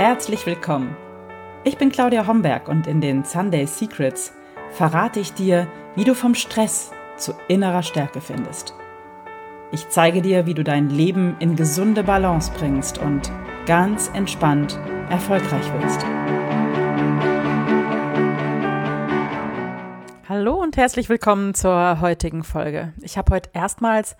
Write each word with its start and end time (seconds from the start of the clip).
herzlich 0.00 0.46
willkommen. 0.46 0.96
Ich 1.62 1.76
bin 1.76 1.92
Claudia 1.92 2.26
Homberg 2.26 2.68
und 2.68 2.86
in 2.86 3.02
den 3.02 3.22
Sunday 3.22 3.66
Secrets 3.66 4.32
verrate 4.70 5.20
ich 5.20 5.34
dir, 5.34 5.66
wie 5.94 6.04
du 6.04 6.14
vom 6.14 6.34
Stress 6.34 6.90
zu 7.18 7.34
innerer 7.48 7.82
Stärke 7.82 8.22
findest. 8.22 8.72
Ich 9.72 9.90
zeige 9.90 10.22
dir, 10.22 10.46
wie 10.46 10.54
du 10.54 10.64
dein 10.64 10.88
Leben 10.88 11.36
in 11.38 11.54
gesunde 11.54 12.02
Balance 12.02 12.50
bringst 12.56 12.96
und 12.96 13.30
ganz 13.66 14.10
entspannt 14.14 14.80
erfolgreich 15.10 15.70
wirst. 15.74 16.02
Hallo 20.30 20.62
und 20.62 20.78
herzlich 20.78 21.10
willkommen 21.10 21.52
zur 21.52 22.00
heutigen 22.00 22.42
Folge. 22.42 22.94
Ich 23.02 23.18
habe 23.18 23.34
heute 23.34 23.50
erstmals 23.52 24.16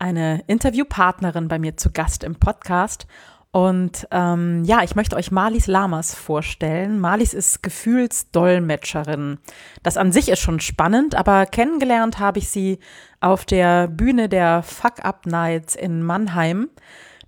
eine 0.00 0.42
Interviewpartnerin 0.48 1.46
bei 1.46 1.60
mir 1.60 1.76
zu 1.76 1.92
Gast 1.92 2.24
im 2.24 2.34
Podcast 2.34 3.06
und 3.52 4.08
ähm, 4.10 4.64
ja, 4.64 4.82
ich 4.82 4.96
möchte 4.96 5.14
euch 5.14 5.30
Marlies 5.30 5.66
Lamas 5.66 6.14
vorstellen. 6.14 6.98
Marlies 6.98 7.34
ist 7.34 7.62
Gefühlsdolmetscherin. 7.62 9.38
Das 9.82 9.98
an 9.98 10.10
sich 10.10 10.30
ist 10.30 10.40
schon 10.40 10.58
spannend, 10.58 11.14
aber 11.14 11.44
kennengelernt 11.44 12.18
habe 12.18 12.38
ich 12.38 12.48
sie 12.48 12.78
auf 13.20 13.44
der 13.44 13.88
Bühne 13.88 14.30
der 14.30 14.62
Fuck 14.62 15.04
Up 15.04 15.26
Nights 15.26 15.74
in 15.74 16.02
Mannheim. 16.02 16.70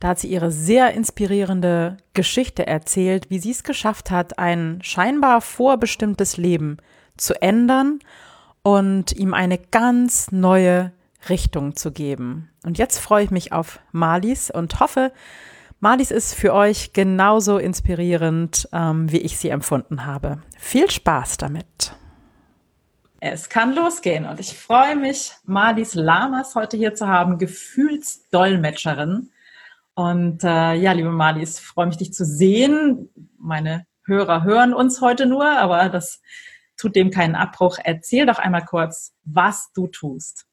Da 0.00 0.08
hat 0.08 0.18
sie 0.18 0.28
ihre 0.28 0.50
sehr 0.50 0.94
inspirierende 0.94 1.98
Geschichte 2.14 2.66
erzählt, 2.66 3.28
wie 3.28 3.38
sie 3.38 3.50
es 3.50 3.62
geschafft 3.62 4.10
hat, 4.10 4.38
ein 4.38 4.78
scheinbar 4.82 5.42
vorbestimmtes 5.42 6.38
Leben 6.38 6.78
zu 7.18 7.40
ändern 7.42 7.98
und 8.62 9.12
ihm 9.12 9.34
eine 9.34 9.58
ganz 9.58 10.32
neue 10.32 10.92
Richtung 11.28 11.76
zu 11.76 11.92
geben. 11.92 12.48
Und 12.64 12.78
jetzt 12.78 12.98
freue 12.98 13.24
ich 13.24 13.30
mich 13.30 13.52
auf 13.52 13.78
Marlies 13.92 14.50
und 14.50 14.80
hoffe, 14.80 15.12
Marlies 15.80 16.10
ist 16.10 16.34
für 16.34 16.54
euch 16.54 16.92
genauso 16.92 17.58
inspirierend, 17.58 18.68
ähm, 18.72 19.10
wie 19.12 19.18
ich 19.18 19.36
sie 19.36 19.50
empfunden 19.50 20.06
habe. 20.06 20.42
Viel 20.58 20.90
Spaß 20.90 21.36
damit. 21.36 21.94
Es 23.20 23.48
kann 23.48 23.74
losgehen 23.74 24.26
und 24.26 24.38
ich 24.38 24.56
freue 24.56 24.96
mich, 24.96 25.32
Marlies 25.44 25.94
Lamas 25.94 26.54
heute 26.54 26.76
hier 26.76 26.94
zu 26.94 27.08
haben, 27.08 27.38
Gefühlsdolmetscherin. 27.38 29.30
Und 29.94 30.44
äh, 30.44 30.74
ja, 30.74 30.92
liebe 30.92 31.10
Marlies, 31.10 31.58
freue 31.58 31.86
mich, 31.86 31.96
dich 31.96 32.12
zu 32.12 32.24
sehen. 32.24 33.08
Meine 33.38 33.86
Hörer 34.04 34.42
hören 34.44 34.74
uns 34.74 35.00
heute 35.00 35.26
nur, 35.26 35.46
aber 35.46 35.88
das 35.88 36.20
tut 36.76 36.96
dem 36.96 37.10
keinen 37.10 37.34
Abbruch. 37.34 37.78
Erzähl 37.82 38.26
doch 38.26 38.38
einmal 38.38 38.64
kurz, 38.64 39.14
was 39.24 39.72
du 39.72 39.86
tust. 39.86 40.46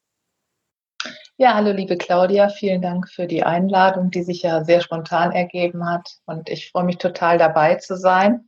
Ja, 1.41 1.55
hallo 1.55 1.71
liebe 1.71 1.97
Claudia, 1.97 2.49
vielen 2.49 2.83
Dank 2.83 3.09
für 3.09 3.25
die 3.25 3.41
Einladung, 3.41 4.11
die 4.11 4.21
sich 4.21 4.43
ja 4.43 4.63
sehr 4.63 4.79
spontan 4.79 5.31
ergeben 5.31 5.89
hat. 5.89 6.07
Und 6.27 6.49
ich 6.49 6.69
freue 6.69 6.83
mich 6.83 6.99
total 6.99 7.39
dabei 7.39 7.77
zu 7.77 7.97
sein. 7.97 8.47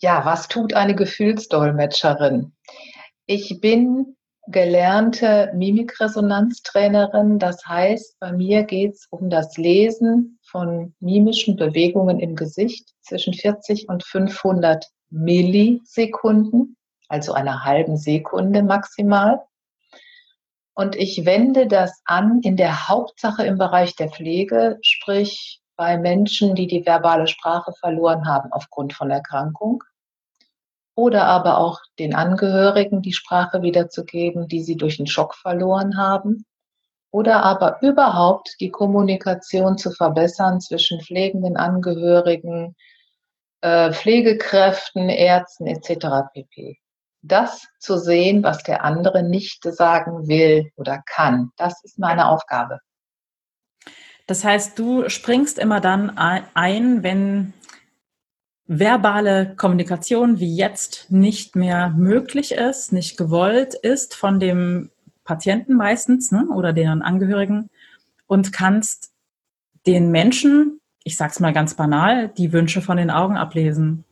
Ja, 0.00 0.24
was 0.24 0.48
tut 0.48 0.74
eine 0.74 0.96
Gefühlsdolmetscherin? 0.96 2.52
Ich 3.26 3.60
bin 3.60 4.16
gelernte 4.48 5.52
Mimikresonanztrainerin. 5.54 7.38
Das 7.38 7.64
heißt, 7.68 8.18
bei 8.18 8.32
mir 8.32 8.64
geht 8.64 8.94
es 8.94 9.06
um 9.10 9.30
das 9.30 9.56
Lesen 9.56 10.40
von 10.42 10.92
mimischen 10.98 11.54
Bewegungen 11.54 12.18
im 12.18 12.34
Gesicht 12.34 12.94
zwischen 13.02 13.32
40 13.32 13.88
und 13.88 14.02
500 14.02 14.84
Millisekunden, 15.08 16.76
also 17.08 17.32
einer 17.32 17.64
halben 17.64 17.96
Sekunde 17.96 18.64
maximal. 18.64 19.40
Und 20.74 20.96
ich 20.96 21.24
wende 21.24 21.68
das 21.68 22.02
an 22.04 22.40
in 22.42 22.56
der 22.56 22.88
Hauptsache 22.88 23.44
im 23.44 23.58
Bereich 23.58 23.94
der 23.94 24.08
Pflege, 24.08 24.78
sprich 24.82 25.60
bei 25.76 25.98
Menschen, 25.98 26.54
die 26.54 26.66
die 26.66 26.84
verbale 26.84 27.28
Sprache 27.28 27.72
verloren 27.78 28.26
haben 28.26 28.52
aufgrund 28.52 28.92
von 28.92 29.10
Erkrankung 29.10 29.82
oder 30.96 31.24
aber 31.24 31.58
auch 31.58 31.80
den 31.98 32.14
Angehörigen 32.14 33.02
die 33.02 33.12
Sprache 33.12 33.62
wiederzugeben, 33.62 34.48
die 34.48 34.62
sie 34.62 34.76
durch 34.76 34.98
einen 34.98 35.06
Schock 35.06 35.34
verloren 35.34 35.96
haben 35.96 36.44
oder 37.10 37.44
aber 37.44 37.78
überhaupt 37.82 38.56
die 38.60 38.70
Kommunikation 38.70 39.78
zu 39.78 39.90
verbessern 39.92 40.60
zwischen 40.60 41.00
pflegenden 41.00 41.56
Angehörigen, 41.56 42.76
äh, 43.60 43.92
Pflegekräften, 43.92 45.08
Ärzten 45.08 45.66
etc. 45.66 46.28
pp 46.32 46.78
das 47.26 47.66
zu 47.78 47.98
sehen, 47.98 48.42
was 48.42 48.62
der 48.62 48.84
andere 48.84 49.22
nicht 49.22 49.64
sagen 49.64 50.28
will 50.28 50.70
oder 50.76 51.02
kann. 51.06 51.50
Das 51.56 51.82
ist 51.84 51.98
meine 51.98 52.28
Aufgabe. 52.28 52.80
Das 54.26 54.44
heißt, 54.44 54.78
du 54.78 55.08
springst 55.08 55.58
immer 55.58 55.80
dann 55.80 56.16
ein, 56.16 57.02
wenn 57.02 57.52
verbale 58.66 59.54
Kommunikation 59.56 60.40
wie 60.40 60.56
jetzt 60.56 61.10
nicht 61.10 61.54
mehr 61.54 61.90
möglich 61.90 62.52
ist, 62.52 62.92
nicht 62.92 63.18
gewollt 63.18 63.74
ist 63.74 64.14
von 64.14 64.40
dem 64.40 64.90
Patienten 65.24 65.74
meistens 65.74 66.32
ne, 66.32 66.46
oder 66.48 66.72
deren 66.72 67.02
Angehörigen 67.02 67.68
und 68.26 68.52
kannst 68.52 69.12
den 69.86 70.10
Menschen, 70.10 70.80
ich 71.02 71.16
sag's 71.18 71.40
mal 71.40 71.52
ganz 71.52 71.74
banal, 71.74 72.28
die 72.28 72.52
Wünsche 72.52 72.80
von 72.80 72.96
den 72.96 73.10
Augen 73.10 73.36
ablesen. 73.36 74.04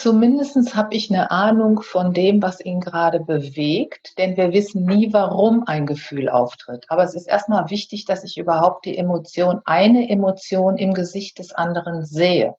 Zumindest 0.00 0.74
habe 0.74 0.94
ich 0.94 1.10
eine 1.10 1.30
Ahnung 1.30 1.82
von 1.82 2.14
dem, 2.14 2.40
was 2.40 2.64
ihn 2.64 2.80
gerade 2.80 3.20
bewegt, 3.20 4.16
denn 4.16 4.34
wir 4.34 4.54
wissen 4.54 4.86
nie, 4.86 5.12
warum 5.12 5.64
ein 5.66 5.84
Gefühl 5.84 6.30
auftritt. 6.30 6.86
Aber 6.88 7.04
es 7.04 7.14
ist 7.14 7.28
erstmal 7.28 7.68
wichtig, 7.68 8.06
dass 8.06 8.24
ich 8.24 8.38
überhaupt 8.38 8.86
die 8.86 8.96
Emotion, 8.96 9.60
eine 9.66 10.08
Emotion 10.08 10.78
im 10.78 10.94
Gesicht 10.94 11.38
des 11.38 11.52
anderen 11.52 12.06
sehe. 12.06 12.54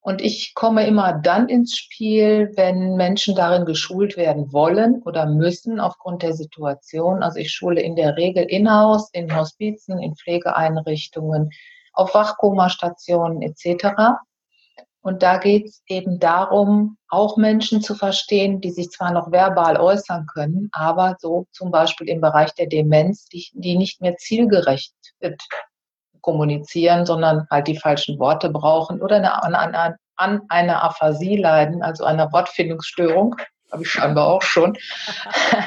Und 0.00 0.20
ich 0.20 0.52
komme 0.54 0.84
immer 0.84 1.12
dann 1.12 1.48
ins 1.48 1.76
Spiel, 1.76 2.50
wenn 2.56 2.96
Menschen 2.96 3.36
darin 3.36 3.64
geschult 3.64 4.16
werden 4.16 4.52
wollen 4.52 5.00
oder 5.04 5.26
müssen 5.26 5.78
aufgrund 5.78 6.24
der 6.24 6.32
Situation. 6.32 7.22
Also 7.22 7.38
ich 7.38 7.52
schule 7.52 7.80
in 7.80 7.94
der 7.94 8.16
Regel 8.16 8.42
in-house, 8.42 9.10
in 9.12 9.32
Hospizen, 9.32 10.00
in 10.00 10.16
Pflegeeinrichtungen, 10.16 11.50
auf 11.92 12.14
Wachkomastationen 12.14 13.42
etc. 13.42 14.18
Und 15.08 15.22
da 15.22 15.38
geht 15.38 15.68
es 15.68 15.82
eben 15.86 16.20
darum, 16.20 16.98
auch 17.08 17.38
Menschen 17.38 17.80
zu 17.80 17.94
verstehen, 17.94 18.60
die 18.60 18.70
sich 18.70 18.90
zwar 18.90 19.10
noch 19.10 19.32
verbal 19.32 19.78
äußern 19.78 20.26
können, 20.26 20.68
aber 20.70 21.16
so 21.18 21.46
zum 21.50 21.70
Beispiel 21.70 22.10
im 22.10 22.20
Bereich 22.20 22.52
der 22.56 22.66
Demenz, 22.66 23.24
die, 23.24 23.48
die 23.54 23.78
nicht 23.78 24.02
mehr 24.02 24.18
zielgerecht 24.18 24.92
kommunizieren, 26.20 27.06
sondern 27.06 27.46
halt 27.50 27.68
die 27.68 27.78
falschen 27.78 28.18
Worte 28.18 28.50
brauchen 28.50 29.00
oder 29.00 29.16
eine, 29.16 29.42
an, 29.42 29.54
an, 29.54 29.96
an 30.16 30.42
einer 30.50 30.84
Aphasie 30.84 31.38
leiden, 31.38 31.82
also 31.82 32.04
einer 32.04 32.30
Wortfindungsstörung, 32.30 33.34
habe 33.72 33.84
ich 33.84 33.90
scheinbar 33.90 34.26
auch 34.26 34.42
schon. 34.42 34.76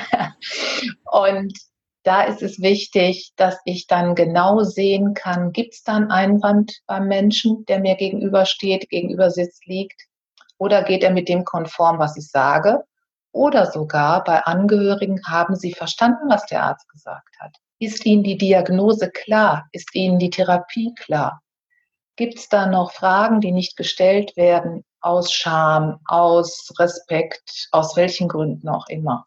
und 1.12 1.52
da 2.04 2.24
ist 2.24 2.42
es 2.42 2.62
wichtig, 2.62 3.32
dass 3.36 3.60
ich 3.66 3.88
dann 3.88 4.16
genau 4.16 4.64
sehen 4.64 5.14
kann, 5.14 5.52
gibt 5.52 5.74
es 5.74 5.84
da 5.84 5.96
einen 5.96 6.12
Einwand 6.12 6.80
beim 6.88 7.08
Menschen, 7.08 7.66
der 7.66 7.80
mir 7.80 7.96
gegenübersteht, 7.96 8.90
gegenüber 8.90 9.30
sitzt, 9.30 9.66
liegt, 9.68 10.08
oder 10.58 10.84
geht 10.84 11.04
er 11.04 11.12
mit 11.12 11.28
dem 11.28 11.44
konform, 11.44 12.00
was 12.00 12.18
ich 12.18 12.28
sage? 12.28 12.84
Oder 13.32 13.72
sogar 13.72 14.24
bei 14.24 14.44
Angehörigen 14.44 15.22
haben 15.28 15.56
sie 15.56 15.74
verstanden, 15.74 16.30
was 16.30 16.46
der 16.46 16.64
Arzt 16.64 16.88
gesagt 16.90 17.36
hat. 17.40 17.56
Ist 17.80 18.06
ihnen 18.06 18.24
die 18.24 18.38
Diagnose 18.38 19.10
klar? 19.10 19.68
Ist 19.72 19.96
ihnen 19.96 20.20
die 20.20 20.30
Therapie 20.30 20.94
klar? 20.96 21.42
Gibt 22.16 22.38
es 22.38 22.50
da 22.50 22.68
noch 22.68 22.92
Fragen, 22.92 23.42
die 23.42 23.52
nicht 23.52 23.78
gestellt 23.78 24.36
werden 24.38 24.84
aus 25.00 25.32
Scham, 25.32 26.00
aus 26.06 26.72
Respekt, 26.78 27.68
aus 27.72 27.96
welchen 27.96 28.28
Gründen 28.28 28.70
auch 28.70 28.88
immer? 28.88 29.26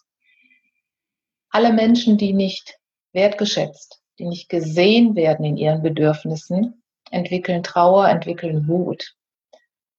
Alle 1.54 1.72
Menschen, 1.72 2.19
die 2.19 2.32
nicht 2.32 2.81
wertgeschätzt, 3.12 4.03
die 4.19 4.26
nicht 4.26 4.48
gesehen 4.48 5.15
werden 5.15 5.44
in 5.44 5.56
ihren 5.56 5.82
Bedürfnissen, 5.82 6.83
entwickeln 7.12 7.62
Trauer, 7.62 8.09
entwickeln 8.09 8.66
Wut. 8.66 9.15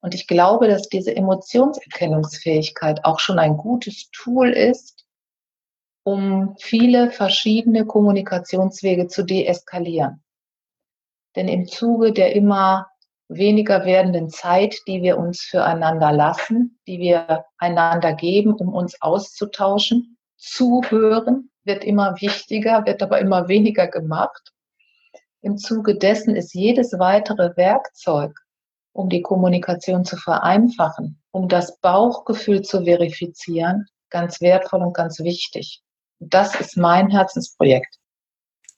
Und 0.02 0.14
ich 0.14 0.28
glaube, 0.28 0.68
dass 0.68 0.90
diese 0.90 1.16
Emotionserkennungsfähigkeit 1.16 3.06
auch 3.06 3.20
schon 3.20 3.40
ein 3.40 3.56
gutes 3.56 4.10
Tool 4.12 4.50
ist, 4.50 5.06
um 6.04 6.58
viele 6.60 7.10
verschiedene 7.10 7.86
Kommunikationswege 7.86 9.08
zu 9.08 9.24
deeskalieren. 9.24 10.24
Denn 11.38 11.48
im 11.48 11.68
Zuge 11.68 12.12
der 12.12 12.36
immer 12.36 12.88
weniger 13.30 13.86
werdenden 13.86 14.30
Zeit, 14.30 14.76
die 14.88 15.02
wir 15.02 15.18
uns 15.18 15.42
füreinander 15.42 16.12
lassen, 16.12 16.80
die 16.86 17.00
wir 17.00 17.46
einander 17.58 18.14
geben, 18.14 18.54
um 18.54 18.74
uns 18.74 19.02
auszutauschen, 19.02 20.15
Zuhören 20.38 21.50
wird 21.64 21.84
immer 21.84 22.20
wichtiger, 22.22 22.86
wird 22.86 23.02
aber 23.02 23.20
immer 23.20 23.48
weniger 23.48 23.88
gemacht. 23.88 24.54
Im 25.42 25.58
Zuge 25.58 25.96
dessen 25.98 26.36
ist 26.36 26.54
jedes 26.54 26.98
weitere 26.98 27.56
Werkzeug, 27.56 28.40
um 28.94 29.10
die 29.10 29.22
Kommunikation 29.22 30.06
zu 30.06 30.18
vereinfachen, 30.18 31.22
um 31.32 31.48
das 31.48 31.80
Bauchgefühl 31.80 32.62
zu 32.64 32.84
verifizieren, 32.84 33.86
ganz 34.10 34.42
wertvoll 34.42 34.82
und 34.82 34.94
ganz 34.94 35.20
wichtig. 35.20 35.82
Das 36.20 36.60
ist 36.60 36.78
mein 36.78 37.10
Herzensprojekt. 37.10 38.00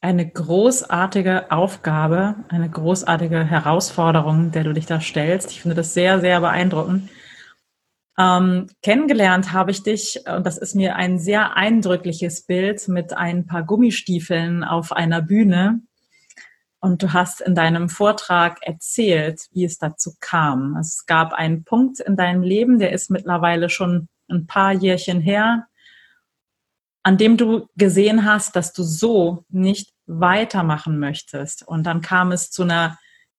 eine 0.02 0.30
großartige 0.30 1.52
Aufgabe, 1.52 2.36
eine 2.50 2.70
großartige 2.70 3.44
Herausforderung, 3.46 4.52
der 4.52 4.64
du 4.64 4.74
dich 4.74 4.86
da 4.86 5.02
stellst. 5.02 5.52
Ich 5.52 5.62
finde 5.62 5.76
das 5.76 5.94
sehr, 5.94 6.20
sehr 6.20 6.40
beeindruckend. 6.40 7.10
Ähm, 8.20 8.68
kennengelernt 8.82 9.54
habe 9.54 9.72
ich 9.72 9.84
dich, 9.84 10.22
und 10.28 10.46
das 10.46 10.58
ist 10.58 10.74
mir 10.76 10.96
ein 10.96 11.20
sehr 11.20 11.56
eindrückliches 11.56 12.46
Bild 12.46 12.88
mit 12.88 13.14
ein 13.14 13.46
paar 13.46 13.64
Gummistiefeln 13.64 14.64
auf 14.64 14.92
einer 14.92 15.22
Bühne. 15.22 15.82
Und 16.80 17.04
du 17.04 17.14
hast 17.14 17.42
in 17.42 17.54
deinem 17.54 17.90
Vortrag 17.90 18.60
erzählt, 18.62 19.42
wie 19.52 19.66
es 19.66 19.78
dazu 19.78 20.14
kam. 20.20 20.78
Es 20.78 21.06
gab 21.06 21.34
einen 21.34 21.64
Punkt 21.64 22.00
in 22.00 22.16
deinem 22.16 22.42
Leben, 22.42 22.80
der 22.80 22.92
ist 22.92 23.10
mittlerweile 23.10 23.70
schon 23.70 24.08
ein 24.30 24.48
paar 24.48 24.74
Jährchen 24.74 25.22
her, 25.22 25.68
an 27.04 27.18
dem 27.18 27.38
du 27.38 27.68
gesehen 27.76 28.26
hast, 28.26 28.56
dass 28.56 28.74
du 28.74 28.84
so 28.84 29.46
nicht 29.50 29.92
weitermachen 30.08 31.00
möchtest. 31.00 31.68
Und 31.68 31.84
dann 31.84 32.02
kam 32.02 32.32
es 32.32 32.52
zu 32.52 32.64
einer 32.64 32.98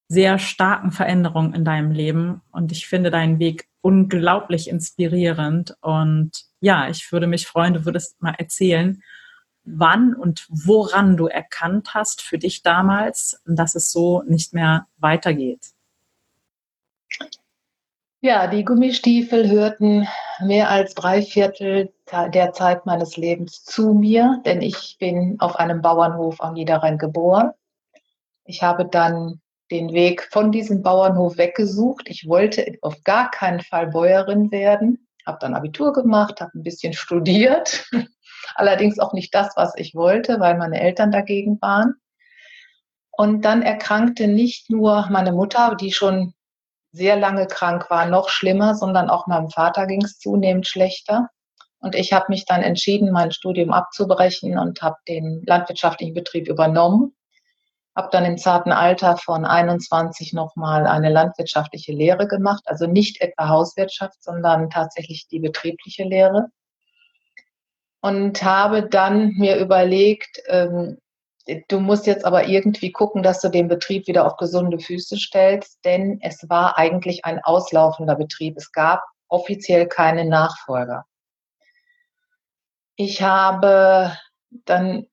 sehr 0.08 0.38
starken 0.38 0.90
Veränderung 0.90 1.54
in 1.54 1.64
deinem 1.64 1.92
Leben. 1.92 2.40
Und 2.50 2.72
ich 2.72 2.86
finde 2.86 3.10
deinen 3.10 3.38
Weg 3.38 3.68
unglaublich 3.82 4.68
inspirierend. 4.68 5.76
Und 5.82 6.32
ja, 6.60 6.88
ich 6.88 7.12
würde 7.12 7.26
mich 7.26 7.46
freuen, 7.46 7.74
du 7.74 7.84
würdest 7.84 8.20
mal 8.20 8.34
erzählen, 8.38 9.02
wann 9.64 10.14
und 10.14 10.46
woran 10.48 11.16
du 11.16 11.26
erkannt 11.26 11.94
hast 11.94 12.22
für 12.22 12.38
dich 12.38 12.62
damals, 12.62 13.40
dass 13.44 13.74
es 13.74 13.92
so 13.92 14.22
nicht 14.22 14.54
mehr 14.54 14.86
weitergeht. 14.96 15.72
Ja, 18.20 18.48
die 18.48 18.64
Gummistiefel 18.64 19.48
hörten 19.48 20.08
mehr 20.40 20.70
als 20.70 20.94
drei 20.94 21.22
Viertel 21.22 21.92
der 22.10 22.52
Zeit 22.52 22.84
meines 22.84 23.16
Lebens 23.16 23.62
zu 23.62 23.94
mir, 23.94 24.42
denn 24.44 24.60
ich 24.60 24.96
bin 24.98 25.36
auf 25.38 25.54
einem 25.54 25.82
Bauernhof 25.82 26.40
am 26.40 26.54
Niederrhein 26.54 26.98
geboren. 26.98 27.52
Ich 28.44 28.62
habe 28.62 28.86
dann 28.86 29.40
den 29.70 29.92
Weg 29.92 30.28
von 30.32 30.52
diesem 30.52 30.82
Bauernhof 30.82 31.36
weggesucht. 31.36 32.08
Ich 32.08 32.26
wollte 32.26 32.78
auf 32.82 33.02
gar 33.04 33.30
keinen 33.30 33.60
Fall 33.60 33.88
Bäuerin 33.88 34.50
werden, 34.50 35.06
habe 35.26 35.38
dann 35.40 35.54
Abitur 35.54 35.92
gemacht, 35.92 36.40
habe 36.40 36.52
ein 36.58 36.62
bisschen 36.62 36.92
studiert, 36.92 37.86
allerdings 38.54 38.98
auch 38.98 39.12
nicht 39.12 39.34
das, 39.34 39.52
was 39.56 39.74
ich 39.76 39.94
wollte, 39.94 40.40
weil 40.40 40.56
meine 40.56 40.80
Eltern 40.80 41.10
dagegen 41.10 41.60
waren. 41.60 41.94
Und 43.10 43.44
dann 43.44 43.62
erkrankte 43.62 44.28
nicht 44.28 44.70
nur 44.70 45.08
meine 45.10 45.32
Mutter, 45.32 45.74
die 45.74 45.92
schon 45.92 46.34
sehr 46.92 47.16
lange 47.16 47.46
krank 47.46 47.90
war, 47.90 48.06
noch 48.06 48.28
schlimmer, 48.28 48.74
sondern 48.74 49.10
auch 49.10 49.26
meinem 49.26 49.50
Vater 49.50 49.86
ging 49.86 50.02
es 50.02 50.18
zunehmend 50.18 50.66
schlechter. 50.66 51.28
Und 51.80 51.94
ich 51.94 52.12
habe 52.12 52.26
mich 52.28 52.44
dann 52.44 52.62
entschieden, 52.62 53.12
mein 53.12 53.30
Studium 53.30 53.72
abzubrechen 53.72 54.58
und 54.58 54.82
habe 54.82 54.96
den 55.06 55.42
landwirtschaftlichen 55.46 56.14
Betrieb 56.14 56.48
übernommen. 56.48 57.14
Habe 57.98 58.10
dann 58.12 58.24
im 58.24 58.38
zarten 58.38 58.70
Alter 58.70 59.16
von 59.16 59.44
21 59.44 60.32
nochmal 60.32 60.86
eine 60.86 61.10
landwirtschaftliche 61.10 61.90
Lehre 61.90 62.28
gemacht, 62.28 62.62
also 62.66 62.86
nicht 62.86 63.20
etwa 63.20 63.48
Hauswirtschaft, 63.48 64.22
sondern 64.22 64.70
tatsächlich 64.70 65.26
die 65.26 65.40
betriebliche 65.40 66.04
Lehre. 66.04 66.46
Und 68.00 68.40
habe 68.44 68.88
dann 68.88 69.32
mir 69.32 69.56
überlegt, 69.56 70.40
ähm, 70.46 70.98
Du 71.68 71.80
musst 71.80 72.06
jetzt 72.06 72.26
aber 72.26 72.46
irgendwie 72.46 72.92
gucken, 72.92 73.22
dass 73.22 73.40
du 73.40 73.48
den 73.48 73.68
Betrieb 73.68 74.06
wieder 74.06 74.26
auf 74.26 74.36
gesunde 74.36 74.78
Füße 74.78 75.16
stellst, 75.16 75.82
denn 75.82 76.18
es 76.20 76.46
war 76.50 76.76
eigentlich 76.76 77.24
ein 77.24 77.42
auslaufender 77.42 78.16
Betrieb. 78.16 78.58
Es 78.58 78.70
gab 78.70 79.02
offiziell 79.28 79.88
keine 79.88 80.26
Nachfolger. 80.26 81.06
Ich 82.96 83.22
habe 83.22 84.12
dann 84.50 85.06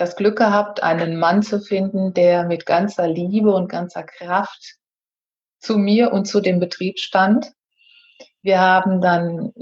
das 0.00 0.16
Glück 0.16 0.38
gehabt, 0.38 0.82
einen 0.82 1.18
Mann 1.18 1.42
zu 1.42 1.60
finden, 1.60 2.14
der 2.14 2.46
mit 2.46 2.64
ganzer 2.64 3.06
Liebe 3.06 3.54
und 3.54 3.68
ganzer 3.68 4.02
Kraft 4.02 4.76
zu 5.58 5.76
mir 5.76 6.10
und 6.12 6.24
zu 6.24 6.40
dem 6.40 6.58
Betrieb 6.58 6.98
stand. 6.98 7.52
Wir 8.40 8.60
haben 8.60 9.02
dann 9.02 9.52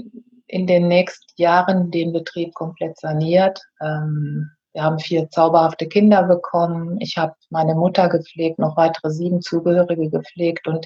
in 0.47 0.65
den 0.65 0.87
nächsten 0.87 1.29
Jahren 1.35 1.91
den 1.91 2.13
Betrieb 2.13 2.53
komplett 2.53 2.97
saniert. 2.97 3.61
Ähm, 3.81 4.49
wir 4.71 4.83
haben 4.83 4.99
vier 4.99 5.29
zauberhafte 5.29 5.89
Kinder 5.89 6.23
bekommen. 6.23 7.01
Ich 7.01 7.17
habe 7.17 7.33
meine 7.49 7.75
Mutter 7.75 8.07
gepflegt, 8.07 8.59
noch 8.59 8.77
weitere 8.77 9.11
sieben 9.11 9.41
Zugehörige 9.41 10.09
gepflegt 10.09 10.69
und 10.69 10.85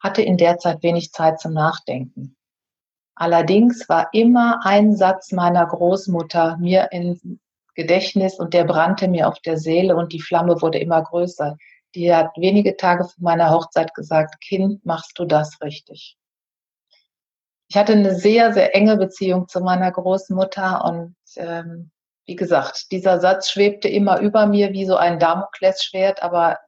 hatte 0.00 0.22
in 0.22 0.36
der 0.36 0.58
Zeit 0.58 0.84
wenig 0.84 1.10
Zeit 1.10 1.40
zum 1.40 1.54
Nachdenken. 1.54 2.36
Allerdings 3.16 3.88
war 3.88 4.10
immer 4.12 4.60
ein 4.64 4.94
Satz 4.94 5.32
meiner 5.32 5.66
Großmutter 5.66 6.56
mir 6.58 6.92
ins 6.92 7.26
Gedächtnis 7.76 8.38
und 8.38 8.54
der 8.54 8.64
brannte 8.64 9.06
mir 9.06 9.28
auf 9.28 9.38
der 9.40 9.58
Seele 9.58 9.94
und 9.94 10.12
die 10.12 10.20
Flamme 10.20 10.60
wurde 10.60 10.78
immer 10.78 11.02
größer. 11.02 11.56
Die 11.94 12.12
hat 12.12 12.30
wenige 12.36 12.76
Tage 12.76 13.04
vor 13.04 13.14
meiner 13.18 13.50
Hochzeit 13.50 13.94
gesagt, 13.94 14.40
Kind, 14.40 14.84
machst 14.84 15.18
du 15.18 15.24
das 15.24 15.60
richtig? 15.62 16.16
Ich 17.68 17.76
hatte 17.76 17.92
eine 17.92 18.14
sehr, 18.14 18.52
sehr 18.52 18.74
enge 18.74 18.96
Beziehung 18.96 19.48
zu 19.48 19.60
meiner 19.60 19.92
Großmutter 19.92 20.84
und 20.84 21.16
ähm, 21.36 21.90
wie 22.24 22.36
gesagt, 22.36 22.90
dieser 22.90 23.20
Satz 23.20 23.50
schwebte 23.50 23.88
immer 23.88 24.20
über 24.20 24.46
mir 24.46 24.72
wie 24.72 24.84
so 24.84 24.96
ein 24.96 25.18
Damoklesschwert, 25.18 26.22
aber 26.22 26.58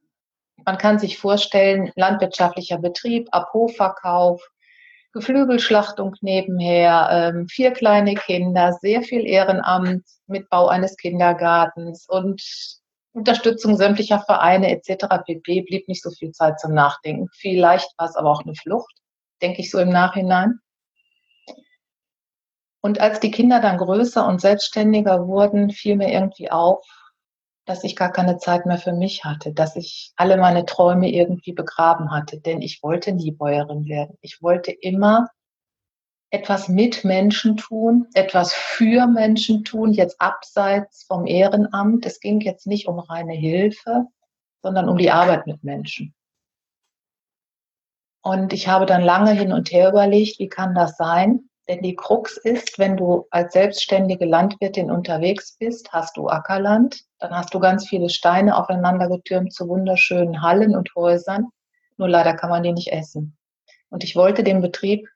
man 0.64 0.78
kann 0.78 0.98
sich 0.98 1.18
vorstellen, 1.18 1.90
landwirtschaftlicher 1.96 2.78
Betrieb, 2.78 3.28
Abhofverkauf, 3.32 4.42
Geflügelschlachtung 5.12 6.14
nebenher, 6.20 7.08
ähm, 7.10 7.48
vier 7.48 7.72
kleine 7.72 8.14
Kinder, 8.14 8.72
sehr 8.80 9.02
viel 9.02 9.26
Ehrenamt 9.26 10.04
mit 10.26 10.48
Bau 10.50 10.68
eines 10.68 10.96
Kindergartens 10.96 12.06
und 12.08 12.42
Unterstützung 13.12 13.76
sämtlicher 13.76 14.20
Vereine 14.20 14.70
etc. 14.70 15.06
pp. 15.24 15.62
blieb 15.62 15.88
nicht 15.88 16.02
so 16.02 16.10
viel 16.10 16.32
Zeit 16.32 16.60
zum 16.60 16.74
Nachdenken. 16.74 17.28
Vielleicht 17.32 17.90
war 17.98 18.08
es 18.08 18.16
aber 18.16 18.30
auch 18.30 18.44
eine 18.44 18.54
Flucht, 18.54 18.94
denke 19.40 19.60
ich 19.60 19.70
so 19.70 19.78
im 19.78 19.88
Nachhinein. 19.88 20.60
Und 22.80 23.00
als 23.00 23.18
die 23.18 23.30
Kinder 23.30 23.60
dann 23.60 23.78
größer 23.78 24.26
und 24.26 24.40
selbstständiger 24.40 25.26
wurden, 25.26 25.70
fiel 25.70 25.96
mir 25.96 26.12
irgendwie 26.12 26.50
auf, 26.50 26.86
dass 27.68 27.84
ich 27.84 27.96
gar 27.96 28.10
keine 28.10 28.38
Zeit 28.38 28.64
mehr 28.64 28.78
für 28.78 28.94
mich 28.94 29.24
hatte, 29.24 29.52
dass 29.52 29.76
ich 29.76 30.12
alle 30.16 30.38
meine 30.38 30.64
Träume 30.64 31.10
irgendwie 31.10 31.52
begraben 31.52 32.10
hatte, 32.10 32.40
denn 32.40 32.62
ich 32.62 32.82
wollte 32.82 33.12
nie 33.12 33.30
Bäuerin 33.30 33.86
werden. 33.86 34.16
Ich 34.22 34.40
wollte 34.40 34.72
immer 34.72 35.28
etwas 36.30 36.68
mit 36.68 37.04
Menschen 37.04 37.58
tun, 37.58 38.06
etwas 38.14 38.54
für 38.54 39.06
Menschen 39.06 39.64
tun, 39.64 39.92
jetzt 39.92 40.18
abseits 40.18 41.04
vom 41.04 41.26
Ehrenamt. 41.26 42.06
Es 42.06 42.20
ging 42.20 42.40
jetzt 42.40 42.66
nicht 42.66 42.88
um 42.88 42.98
reine 42.98 43.34
Hilfe, 43.34 44.06
sondern 44.62 44.88
um 44.88 44.96
die 44.96 45.10
Arbeit 45.10 45.46
mit 45.46 45.62
Menschen. 45.62 46.14
Und 48.22 48.54
ich 48.54 48.66
habe 48.68 48.86
dann 48.86 49.02
lange 49.02 49.32
hin 49.32 49.52
und 49.52 49.72
her 49.72 49.90
überlegt, 49.90 50.38
wie 50.38 50.48
kann 50.48 50.74
das 50.74 50.96
sein? 50.96 51.47
Denn 51.68 51.82
die 51.82 51.96
Krux 51.96 52.38
ist, 52.38 52.78
wenn 52.78 52.96
du 52.96 53.26
als 53.30 53.52
selbstständige 53.52 54.24
Landwirtin 54.24 54.90
unterwegs 54.90 55.56
bist, 55.58 55.92
hast 55.92 56.16
du 56.16 56.28
Ackerland, 56.28 57.04
dann 57.18 57.32
hast 57.32 57.52
du 57.52 57.60
ganz 57.60 57.86
viele 57.86 58.08
Steine 58.08 58.56
aufeinander 58.56 59.08
getürmt 59.08 59.52
zu 59.52 59.68
wunderschönen 59.68 60.40
Hallen 60.40 60.74
und 60.74 60.94
Häusern. 60.94 61.48
Nur 61.98 62.08
leider 62.08 62.34
kann 62.34 62.48
man 62.48 62.62
die 62.62 62.72
nicht 62.72 62.90
essen. 62.92 63.36
Und 63.90 64.02
ich 64.02 64.16
wollte 64.16 64.42
dem 64.42 64.62
Betrieb 64.62 65.06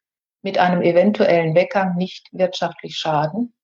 mit 0.42 0.58
einem 0.58 0.82
eventuellen 0.82 1.54
Weggang 1.54 1.96
nicht 1.96 2.28
wirtschaftlich 2.32 2.96
schaden. 2.98 3.54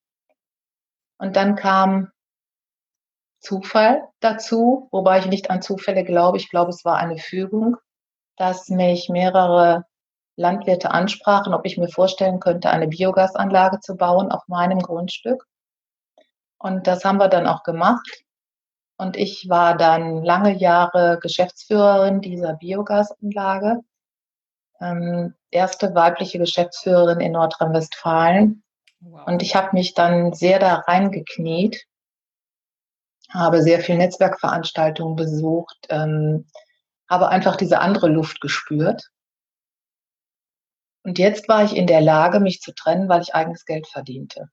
Und 1.19 1.37
dann 1.37 1.57
kam 1.57 2.11
Zufall 3.41 4.09
dazu, 4.21 4.89
wobei 4.93 5.19
ich 5.19 5.27
nicht 5.27 5.51
an 5.51 5.61
Zufälle 5.61 6.05
glaube. 6.05 6.39
Ich 6.39 6.49
glaube, 6.49 6.71
es 6.71 6.85
war 6.85 6.97
eine 6.97 7.19
Fügung, 7.19 7.77
dass 8.37 8.69
mich 8.69 9.09
mehrere 9.09 9.85
Landwirte 10.39 10.93
ansprachen, 10.93 11.53
ob 11.53 11.67
ich 11.67 11.77
mir 11.77 11.89
vorstellen 11.89 12.41
könnte, 12.41 12.71
eine 12.71 12.89
Biogasanlage 12.89 13.81
zu 13.81 13.97
bauen 13.97 14.31
auf 14.31 14.47
meinem 14.47 14.79
Grundstück. 14.79 15.47
Und 16.59 16.87
das 16.87 17.05
haben 17.05 17.19
wir 17.19 17.29
dann 17.29 17.47
auch 17.47 17.65
gemacht. 17.65 18.09
Und 18.97 19.17
ich 19.17 19.49
war 19.49 19.77
dann 19.77 20.25
lange 20.25 20.57
Jahre 20.57 21.19
Geschäftsführerin 21.21 22.21
dieser 22.21 22.55
Biogasanlage. 22.55 23.81
Ähm, 24.81 25.35
erste 25.51 25.95
weibliche 25.95 26.39
Geschäftsführerin 26.39 27.21
in 27.21 27.33
Nordrhein-Westfalen. 27.33 28.63
Wow. 29.01 29.27
Und 29.27 29.43
ich 29.43 29.57
habe 29.57 29.71
mich 29.73 29.95
dann 29.95 30.33
sehr 30.33 30.59
da 30.61 30.75
reingekniet, 30.87 31.85
habe 33.31 33.63
sehr 33.63 33.81
viel 33.81 33.97
Netzwerkveranstaltungen 33.97 35.17
besucht, 35.17 35.77
ähm, 35.89 36.47
habe 37.09 37.29
einfach 37.29 37.57
diese 37.57 37.81
andere 37.81 38.09
Luft 38.09 38.41
gespürt 38.41 39.11
und 41.03 41.19
jetzt 41.19 41.49
war 41.49 41.65
ich 41.65 41.77
in 41.77 41.87
der 41.87 42.01
Lage, 42.01 42.41
mich 42.41 42.61
zu 42.61 42.75
trennen, 42.75 43.09
weil 43.09 43.23
ich 43.23 43.35
eigenes 43.35 43.65
Geld 43.65 43.87
verdiente. 43.87 44.51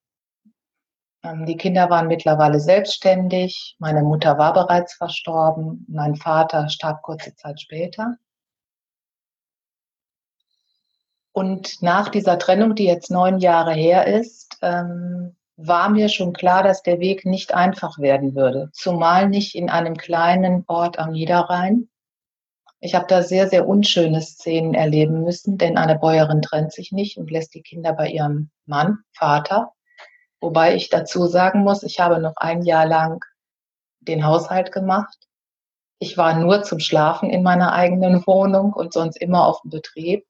Ähm, 1.24 1.46
die 1.46 1.58
Kinder 1.58 1.90
waren 1.90 2.08
mittlerweile 2.08 2.60
selbstständig. 2.60 3.76
Meine 3.80 4.04
Mutter 4.04 4.38
war 4.38 4.54
bereits 4.54 4.94
verstorben. 4.94 5.86
Mein 5.90 6.16
Vater 6.16 6.70
starb 6.70 7.02
kurze 7.02 7.36
Zeit 7.36 7.60
später. 7.60 8.18
Und 11.32 11.82
nach 11.82 12.10
dieser 12.10 12.40
Trennung, 12.40 12.76
die 12.76 12.86
jetzt 12.86 13.12
neun 13.12 13.40
Jahre 13.40 13.74
her 13.74 14.08
ist, 14.08 14.58
ähm, 14.62 15.36
war 15.58 15.90
mir 15.90 16.10
schon 16.10 16.34
klar, 16.34 16.64
dass 16.64 16.82
der 16.82 17.00
Weg 17.00 17.26
nicht 17.26 17.54
einfach 17.54 18.00
werden 18.00 18.36
würde, 18.36 18.70
zumal 18.74 19.28
nicht 19.28 19.56
in 19.56 19.70
einem 19.70 19.98
kleinen 19.98 20.64
Ort 20.68 21.00
am 21.00 21.12
Niederrhein. 21.12 21.90
Ich 22.80 22.94
habe 22.94 23.06
da 23.08 23.24
sehr, 23.24 23.48
sehr 23.48 23.68
unschöne 23.68 24.22
Szenen 24.22 24.74
erleben 24.74 25.24
müssen, 25.24 25.58
denn 25.58 25.78
eine 25.78 25.98
Bäuerin 25.98 26.42
trennt 26.42 26.72
sich 26.72 26.92
nicht 26.92 27.18
und 27.18 27.32
lässt 27.32 27.54
die 27.54 27.62
Kinder 27.62 27.94
bei 27.94 28.10
ihrem 28.10 28.50
Mann, 28.66 29.00
Vater. 29.14 29.72
Wobei 30.42 30.76
ich 30.76 30.90
dazu 30.90 31.26
sagen 31.26 31.62
muss, 31.62 31.84
ich 31.84 32.00
habe 32.00 32.20
noch 32.20 32.36
ein 32.38 32.62
Jahr 32.62 32.86
lang 32.86 33.24
den 34.02 34.26
Haushalt 34.26 34.72
gemacht. 34.72 35.18
Ich 36.00 36.18
war 36.18 36.38
nur 36.38 36.64
zum 36.64 36.80
Schlafen 36.80 37.30
in 37.30 37.42
meiner 37.42 37.74
eigenen 37.74 38.26
Wohnung 38.28 38.74
und 38.74 38.94
sonst 38.94 39.18
immer 39.18 39.48
auf 39.48 39.62
dem 39.62 39.72
Betrieb. 39.72 40.26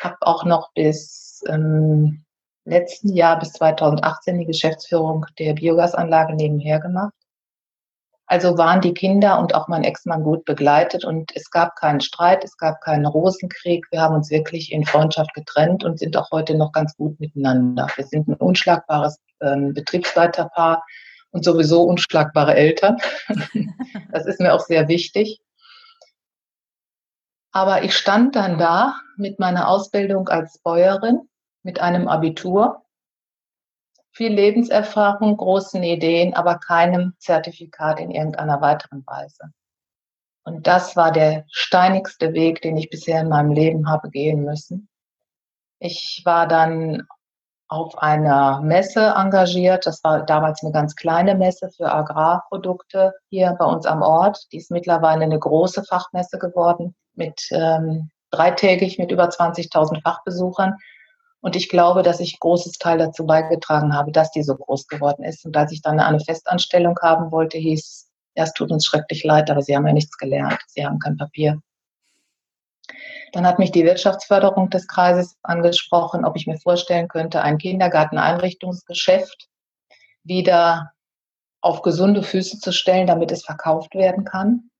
Habe 0.00 0.16
auch 0.22 0.44
noch 0.44 0.72
bis 0.72 1.44
ähm, 1.46 2.24
letzten 2.64 3.14
Jahr 3.14 3.38
bis 3.38 3.52
2018 3.52 4.38
die 4.38 4.46
Geschäftsführung 4.46 5.26
der 5.38 5.54
Biogasanlage 5.54 6.34
nebenher 6.34 6.80
gemacht. 6.80 7.12
Also 8.30 8.56
waren 8.56 8.80
die 8.80 8.94
Kinder 8.94 9.40
und 9.40 9.56
auch 9.56 9.66
mein 9.66 9.82
Ex-Mann 9.82 10.22
gut 10.22 10.44
begleitet 10.44 11.04
und 11.04 11.32
es 11.34 11.50
gab 11.50 11.74
keinen 11.74 12.00
Streit, 12.00 12.44
es 12.44 12.56
gab 12.56 12.80
keinen 12.80 13.04
Rosenkrieg. 13.04 13.84
Wir 13.90 14.02
haben 14.02 14.14
uns 14.14 14.30
wirklich 14.30 14.70
in 14.70 14.86
Freundschaft 14.86 15.34
getrennt 15.34 15.82
und 15.82 15.98
sind 15.98 16.16
auch 16.16 16.30
heute 16.30 16.56
noch 16.56 16.70
ganz 16.70 16.96
gut 16.96 17.18
miteinander. 17.18 17.88
Wir 17.96 18.06
sind 18.06 18.28
ein 18.28 18.34
unschlagbares 18.34 19.18
ähm, 19.40 19.74
Betriebsleiterpaar 19.74 20.84
und 21.32 21.44
sowieso 21.44 21.82
unschlagbare 21.82 22.54
Eltern. 22.54 22.98
das 24.12 24.26
ist 24.26 24.38
mir 24.38 24.54
auch 24.54 24.60
sehr 24.60 24.86
wichtig. 24.86 25.40
Aber 27.50 27.82
ich 27.82 27.96
stand 27.96 28.36
dann 28.36 28.58
da 28.58 28.94
mit 29.16 29.40
meiner 29.40 29.66
Ausbildung 29.66 30.28
als 30.28 30.58
Bäuerin 30.58 31.28
mit 31.64 31.80
einem 31.80 32.06
Abitur, 32.06 32.84
viel 34.12 34.32
Lebenserfahrung, 34.32 35.36
großen 35.36 35.82
Ideen, 35.82 36.34
aber 36.34 36.58
keinem 36.58 37.14
Zertifikat 37.18 38.00
in 38.00 38.10
irgendeiner 38.10 38.60
weiteren 38.60 39.04
Weise. 39.06 39.52
Und 40.44 40.66
das 40.66 40.96
war 40.96 41.12
der 41.12 41.44
steinigste 41.50 42.32
Weg, 42.32 42.62
den 42.62 42.76
ich 42.76 42.90
bisher 42.90 43.20
in 43.20 43.28
meinem 43.28 43.52
Leben 43.52 43.88
habe 43.88 44.10
gehen 44.10 44.44
müssen. 44.44 44.88
Ich 45.78 46.22
war 46.24 46.46
dann 46.46 47.06
auf 47.68 47.96
einer 47.98 48.60
Messe 48.62 49.14
engagiert. 49.16 49.86
Das 49.86 50.02
war 50.02 50.24
damals 50.26 50.62
eine 50.62 50.72
ganz 50.72 50.96
kleine 50.96 51.36
Messe 51.36 51.70
für 51.70 51.92
Agrarprodukte 51.92 53.14
hier 53.28 53.54
bei 53.58 53.64
uns 53.64 53.86
am 53.86 54.02
Ort. 54.02 54.46
Die 54.52 54.56
ist 54.56 54.72
mittlerweile 54.72 55.22
eine 55.22 55.38
große 55.38 55.84
Fachmesse 55.84 56.38
geworden 56.38 56.96
mit 57.14 57.40
ähm, 57.52 58.10
dreitägig 58.32 58.98
mit 58.98 59.12
über 59.12 59.28
20.000 59.28 60.02
Fachbesuchern. 60.02 60.76
Und 61.40 61.56
ich 61.56 61.68
glaube, 61.68 62.02
dass 62.02 62.20
ich 62.20 62.38
großes 62.38 62.78
Teil 62.78 62.98
dazu 62.98 63.24
beigetragen 63.24 63.94
habe, 63.94 64.12
dass 64.12 64.30
die 64.30 64.42
so 64.42 64.56
groß 64.56 64.86
geworden 64.88 65.24
ist. 65.24 65.44
Und 65.46 65.56
als 65.56 65.72
ich 65.72 65.80
dann 65.80 65.98
eine 65.98 66.20
Festanstellung 66.20 66.98
haben 67.00 67.32
wollte, 67.32 67.56
hieß, 67.56 68.10
ja, 68.36 68.44
es 68.44 68.52
tut 68.52 68.70
uns 68.70 68.84
schrecklich 68.84 69.24
leid, 69.24 69.50
aber 69.50 69.62
Sie 69.62 69.74
haben 69.74 69.86
ja 69.86 69.92
nichts 69.92 70.16
gelernt. 70.18 70.58
Sie 70.68 70.84
haben 70.84 70.98
kein 70.98 71.16
Papier. 71.16 71.60
Dann 73.32 73.46
hat 73.46 73.58
mich 73.58 73.70
die 73.70 73.84
Wirtschaftsförderung 73.84 74.70
des 74.70 74.86
Kreises 74.86 75.36
angesprochen, 75.42 76.24
ob 76.24 76.36
ich 76.36 76.46
mir 76.46 76.58
vorstellen 76.58 77.08
könnte, 77.08 77.42
ein 77.42 77.58
Kindergarteneinrichtungsgeschäft 77.58 79.48
wieder 80.24 80.92
auf 81.60 81.82
gesunde 81.82 82.22
Füße 82.22 82.58
zu 82.58 82.72
stellen, 82.72 83.06
damit 83.06 83.30
es 83.30 83.44
verkauft 83.44 83.94
werden 83.94 84.24
kann. 84.24 84.70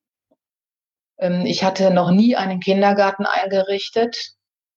Ähm, 1.19 1.47
ich 1.47 1.63
hatte 1.65 1.91
noch 1.91 2.11
nie 2.11 2.37
einen 2.37 2.61
Kindergarten 2.61 3.27
eingerichtet 3.27 4.17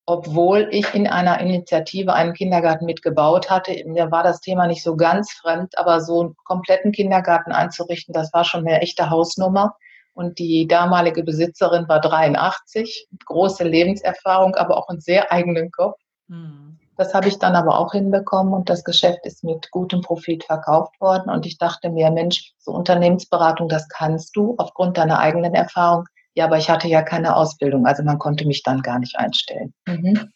obwohl 0.06 0.68
ich 0.72 0.94
in 0.94 1.08
einer 1.08 1.40
Initiative 1.40 2.14
einen 2.14 2.34
Kindergarten 2.34 2.86
mitgebaut 2.86 3.50
hatte. 3.50 3.84
Mir 3.86 4.12
war 4.12 4.24
das 4.24 4.42
Thema 4.42 4.68
nicht 4.68 4.84
so 4.84 4.96
ganz 4.96 5.32
fremd, 5.32 5.78
aber 5.78 6.02
so 6.02 6.22
einen 6.22 6.36
kompletten 6.44 6.92
Kindergarten 6.92 7.52
einzurichten, 7.52 8.14
das 8.14 8.34
war 8.34 8.44
schon 8.44 8.68
eine 8.68 8.82
echte 8.82 9.10
Hausnummer. 9.10 9.76
Und 10.14 10.38
die 10.38 10.68
damalige 10.68 11.24
Besitzerin 11.24 11.88
war 11.88 12.00
83, 12.00 13.08
große 13.26 13.64
Lebenserfahrung, 13.64 14.56
aber 14.56 14.78
auch 14.78 14.88
einen 14.90 15.02
sehr 15.02 15.32
eigenen 15.32 15.72
Kopf. 15.72 15.98
Mhm. 16.28 16.80
Das 16.96 17.16
habe 17.16 17.28
ich 17.28 17.40
dann 17.40 17.56
aber 17.56 17.80
auch 17.80 17.94
hinbekommen 17.94 18.54
und 18.54 18.70
das 18.70 18.84
Geschäft 18.84 19.26
ist 19.26 19.44
mit 19.44 19.72
gutem 19.72 20.02
Profit 20.02 20.44
verkauft 20.44 21.00
worden. 21.02 21.32
Und 21.32 21.48
ich 21.48 21.58
dachte 21.58 21.90
mir, 21.90 22.12
Mensch, 22.12 22.54
so 22.60 22.72
Unternehmensberatung, 22.72 23.68
das 23.68 23.88
kannst 23.90 24.36
du 24.36 24.54
aufgrund 24.60 24.98
deiner 24.98 25.18
eigenen 25.18 25.56
Erfahrung. 25.56 26.06
Ja, 26.36 26.46
aber 26.46 26.58
ich 26.58 26.70
hatte 26.70 26.88
ja 26.88 27.02
keine 27.02 27.36
Ausbildung, 27.36 27.86
also 27.86 28.04
man 28.04 28.20
konnte 28.20 28.46
mich 28.46 28.64
dann 28.64 28.82
gar 28.82 29.00
nicht 29.00 29.18
einstellen. 29.18 29.74
Mhm. 29.86 30.32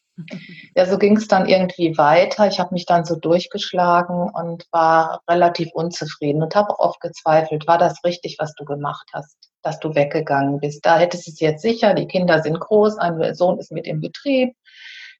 Ja, 0.75 0.85
so 0.87 0.97
ging 0.97 1.15
es 1.15 1.27
dann 1.27 1.47
irgendwie 1.47 1.95
weiter. 1.97 2.47
Ich 2.47 2.59
habe 2.59 2.73
mich 2.73 2.87
dann 2.87 3.05
so 3.05 3.15
durchgeschlagen 3.15 4.31
und 4.31 4.65
war 4.71 5.21
relativ 5.29 5.69
unzufrieden 5.73 6.41
und 6.41 6.55
habe 6.55 6.71
auch 6.71 6.79
oft 6.79 7.01
gezweifelt, 7.01 7.67
war 7.67 7.77
das 7.77 8.03
richtig, 8.03 8.37
was 8.39 8.53
du 8.55 8.65
gemacht 8.65 9.07
hast, 9.13 9.37
dass 9.61 9.79
du 9.79 9.93
weggegangen 9.93 10.59
bist. 10.59 10.83
Da 10.85 10.97
hättest 10.97 11.27
du 11.27 11.31
es 11.31 11.39
jetzt 11.39 11.61
sicher, 11.61 11.93
die 11.93 12.07
Kinder 12.07 12.41
sind 12.41 12.59
groß, 12.59 12.97
ein 12.97 13.35
Sohn 13.35 13.59
ist 13.59 13.71
mit 13.71 13.85
im 13.85 14.01
Betrieb, 14.01 14.55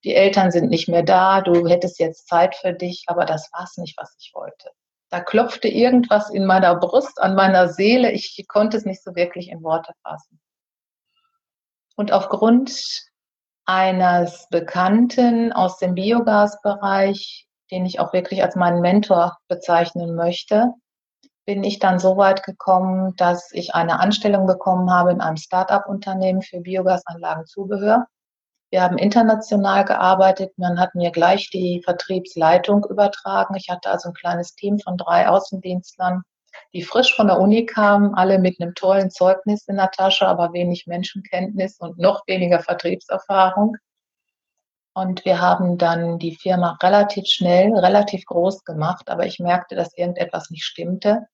die 0.03 0.15
Eltern 0.15 0.51
sind 0.51 0.69
nicht 0.69 0.89
mehr 0.89 1.03
da, 1.03 1.41
du 1.41 1.67
hättest 1.67 1.99
jetzt 1.99 2.27
Zeit 2.27 2.55
für 2.55 2.73
dich, 2.73 3.03
aber 3.07 3.25
das 3.25 3.49
war 3.53 3.65
es 3.65 3.77
nicht, 3.77 3.95
was 3.97 4.15
ich 4.19 4.31
wollte. 4.33 4.69
Da 5.09 5.21
klopfte 5.21 5.67
irgendwas 5.67 6.29
in 6.29 6.45
meiner 6.45 6.75
Brust, 6.75 7.21
an 7.21 7.35
meiner 7.35 7.69
Seele. 7.69 8.11
Ich 8.11 8.43
konnte 8.47 8.77
es 8.77 8.85
nicht 8.85 9.03
so 9.03 9.15
wirklich 9.15 9.49
in 9.49 9.63
Worte 9.63 9.93
fassen. 10.03 10.39
Und 11.97 12.11
aufgrund 12.11 12.71
eines 13.65 14.47
Bekannten 14.49 15.51
aus 15.51 15.77
dem 15.79 15.95
Biogasbereich, 15.95 17.47
den 17.71 17.85
ich 17.85 17.99
auch 17.99 18.13
wirklich 18.13 18.43
als 18.43 18.55
meinen 18.55 18.81
Mentor 18.81 19.37
bezeichnen 19.47 20.15
möchte, 20.15 20.73
bin 21.45 21.63
ich 21.63 21.79
dann 21.79 21.97
so 21.97 22.15
weit 22.15 22.43
gekommen, 22.43 23.13
dass 23.17 23.51
ich 23.51 23.73
eine 23.73 23.99
Anstellung 23.99 24.45
bekommen 24.45 24.91
habe 24.91 25.11
in 25.11 25.21
einem 25.21 25.37
Start-up-Unternehmen 25.37 26.41
für 26.41 26.59
Biogasanlagenzubehör. 26.59 28.05
Wir 28.69 28.83
haben 28.83 28.97
international 28.97 29.85
gearbeitet. 29.85 30.51
Man 30.57 30.79
hat 30.79 30.93
mir 30.93 31.11
gleich 31.11 31.49
die 31.49 31.81
Vertriebsleitung 31.83 32.85
übertragen. 32.85 33.55
Ich 33.55 33.69
hatte 33.69 33.89
also 33.89 34.09
ein 34.09 34.13
kleines 34.13 34.55
Team 34.55 34.77
von 34.77 34.97
drei 34.97 35.27
Außendienstlern 35.29 36.21
die 36.73 36.83
frisch 36.83 37.15
von 37.15 37.27
der 37.27 37.39
Uni 37.39 37.65
kamen, 37.65 38.13
alle 38.15 38.39
mit 38.39 38.59
einem 38.59 38.75
tollen 38.75 39.09
Zeugnis 39.09 39.67
in 39.67 39.77
der 39.77 39.91
Tasche, 39.91 40.27
aber 40.27 40.53
wenig 40.53 40.87
Menschenkenntnis 40.87 41.79
und 41.79 41.97
noch 41.97 42.27
weniger 42.27 42.59
Vertriebserfahrung. 42.59 43.77
Und 44.93 45.25
wir 45.25 45.39
haben 45.41 45.77
dann 45.77 46.17
die 46.17 46.35
Firma 46.35 46.77
relativ 46.81 47.27
schnell, 47.27 47.77
relativ 47.77 48.25
groß 48.25 48.63
gemacht, 48.63 49.09
aber 49.09 49.25
ich 49.25 49.39
merkte, 49.39 49.75
dass 49.75 49.95
irgendetwas 49.95 50.49
nicht 50.49 50.63
stimmte 50.63 51.27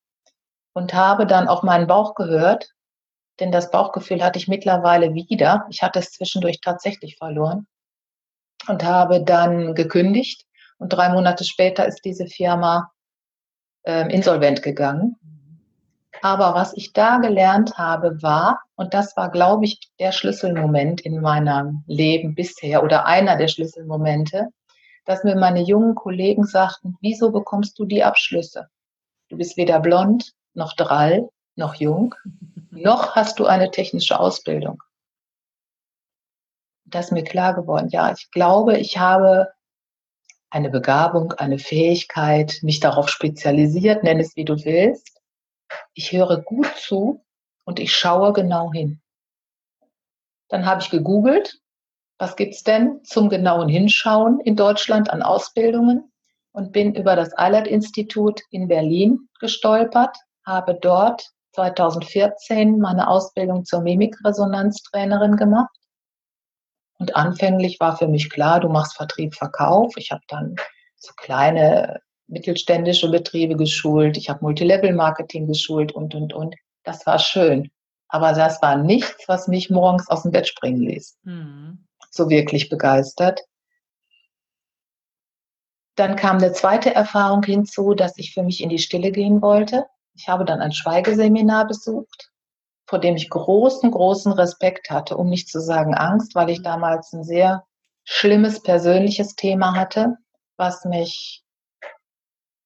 und 0.74 0.94
habe 0.94 1.26
dann 1.26 1.48
auf 1.48 1.64
meinen 1.64 1.88
Bauch 1.88 2.16
gehört, 2.16 2.70
denn 3.40 3.52
das 3.52 3.72
Bauchgefühl 3.72 4.24
hatte 4.24 4.38
ich 4.38 4.48
mittlerweile 4.48 5.14
wieder. 5.14 5.66
Ich 5.70 5.82
hatte 5.82 6.00
es 6.00 6.12
zwischendurch 6.12 6.62
tatsächlich 6.62 7.18
verloren 7.18 7.68
und 8.68 8.84
habe 8.84 9.24
dann 9.24 9.76
gekündigt. 9.76 10.46
Und 10.78 10.90
drei 10.90 11.10
Monate 11.10 11.44
später 11.44 11.86
ist 11.86 12.02
diese 12.04 12.28
Firma 12.28 12.92
äh, 13.84 14.12
insolvent 14.14 14.62
gegangen. 14.62 15.16
Aber 16.22 16.54
was 16.56 16.74
ich 16.74 16.94
da 16.94 17.18
gelernt 17.18 17.78
habe, 17.78 18.22
war, 18.22 18.62
und 18.76 18.94
das 18.94 19.18
war, 19.18 19.30
glaube 19.30 19.66
ich, 19.66 19.92
der 20.00 20.12
Schlüsselmoment 20.12 21.02
in 21.02 21.20
meinem 21.20 21.84
Leben 21.86 22.34
bisher 22.34 22.84
oder 22.84 23.06
einer 23.06 23.36
der 23.36 23.50
Schlüsselmomente, 23.50 24.48
dass 25.06 25.24
mir 25.24 25.36
meine 25.36 25.62
jungen 25.62 25.96
Kollegen 25.96 26.46
sagten, 26.46 26.98
wieso 27.02 27.32
bekommst 27.32 27.78
du 27.78 27.86
die 27.86 28.04
Abschlüsse? 28.04 28.70
Du 29.30 29.38
bist 29.38 29.58
weder 29.58 29.80
blond, 29.80 30.34
noch 30.54 30.74
drall, 30.76 31.30
noch 31.56 31.76
jung, 31.76 32.16
noch 32.72 33.16
hast 33.16 33.40
du 33.40 33.46
eine 33.46 33.72
technische 33.72 34.20
Ausbildung. 34.20 34.82
Das 36.86 37.06
ist 37.06 37.12
mir 37.12 37.24
klar 37.24 37.54
geworden. 37.54 37.90
Ja, 37.90 38.12
ich 38.12 38.32
glaube, 38.32 38.78
ich 38.78 38.98
habe 38.98 39.53
eine 40.54 40.70
Begabung, 40.70 41.34
eine 41.34 41.58
Fähigkeit, 41.58 42.60
mich 42.62 42.80
darauf 42.80 43.10
spezialisiert, 43.10 44.04
nenn 44.04 44.20
es 44.20 44.36
wie 44.36 44.46
du 44.46 44.54
willst. 44.64 45.20
Ich 45.96 46.12
höre 46.12 46.44
gut 46.44 46.68
zu 46.78 47.26
und 47.66 47.80
ich 47.80 47.96
schaue 47.96 48.34
genau 48.34 48.72
hin. 48.72 49.02
Dann 50.50 50.68
habe 50.68 50.82
ich 50.82 50.92
gegoogelt, 50.92 51.60
was 52.20 52.36
gibt's 52.36 52.64
denn 52.64 53.04
zum 53.04 53.30
genauen 53.30 53.68
Hinschauen 53.68 54.40
in 54.42 54.56
Deutschland 54.56 55.10
an 55.10 55.24
Ausbildungen 55.24 56.12
und 56.52 56.72
bin 56.72 56.94
über 56.94 57.16
das 57.16 57.36
Eilert-Institut 57.36 58.42
in 58.52 58.68
Berlin 58.68 59.28
gestolpert, 59.40 60.16
habe 60.46 60.76
dort 60.76 61.32
2014 61.54 62.78
meine 62.78 63.08
Ausbildung 63.08 63.66
zur 63.66 63.82
Mimikresonanztrainerin 63.82 65.36
gemacht 65.36 65.76
und 67.04 67.18
anfänglich 67.18 67.82
war 67.82 67.98
für 67.98 68.08
mich 68.08 68.30
klar, 68.30 68.62
du 68.62 68.70
machst 68.70 68.96
Vertrieb, 68.96 69.36
Verkauf. 69.36 69.98
Ich 69.98 70.12
habe 70.12 70.22
dann 70.30 70.56
so 70.96 71.12
kleine 71.18 72.00
mittelständische 72.28 73.12
Betriebe 73.12 73.58
geschult. 73.58 74.16
Ich 74.16 74.30
habe 74.30 74.40
Multilevel-Marketing 74.42 75.48
geschult 75.48 75.92
und, 75.92 76.16
und, 76.16 76.32
und. 76.32 76.56
Das 76.86 77.06
war 77.06 77.20
schön. 77.20 77.70
Aber 78.08 78.32
das 78.32 78.62
war 78.62 78.78
nichts, 78.78 79.28
was 79.28 79.50
mich 79.50 79.70
morgens 79.70 80.08
aus 80.10 80.22
dem 80.22 80.32
Bett 80.32 80.48
springen 80.48 80.84
ließ. 80.84 81.18
Mhm. 81.24 81.86
So 82.10 82.30
wirklich 82.30 82.70
begeistert. 82.70 83.42
Dann 85.96 86.16
kam 86.16 86.38
eine 86.38 86.54
zweite 86.54 86.96
Erfahrung 86.96 87.44
hinzu, 87.44 87.96
dass 87.96 88.18
ich 88.18 88.34
für 88.34 88.44
mich 88.44 88.64
in 88.64 88.70
die 88.70 88.80
Stille 88.80 89.12
gehen 89.12 89.42
wollte. 89.42 89.88
Ich 90.14 90.30
habe 90.30 90.46
dann 90.46 90.62
ein 90.62 90.72
Schweigeseminar 90.72 91.68
besucht, 91.68 92.32
vor 92.94 93.00
dem 93.00 93.16
ich 93.16 93.32
großen, 93.32 93.90
großen 93.90 94.34
Respekt 94.34 94.92
hatte, 94.92 95.18
um 95.18 95.28
nicht 95.28 95.50
zu 95.50 95.60
sagen 95.60 95.96
Angst, 95.96 96.36
weil 96.36 96.52
ich 96.52 96.62
damals 96.62 97.12
ein 97.12 97.24
sehr 97.24 97.64
schlimmes 98.04 98.62
persönliches 98.62 99.34
Thema 99.34 99.76
hatte, 99.76 100.18
was 100.58 100.86
mich 100.86 101.44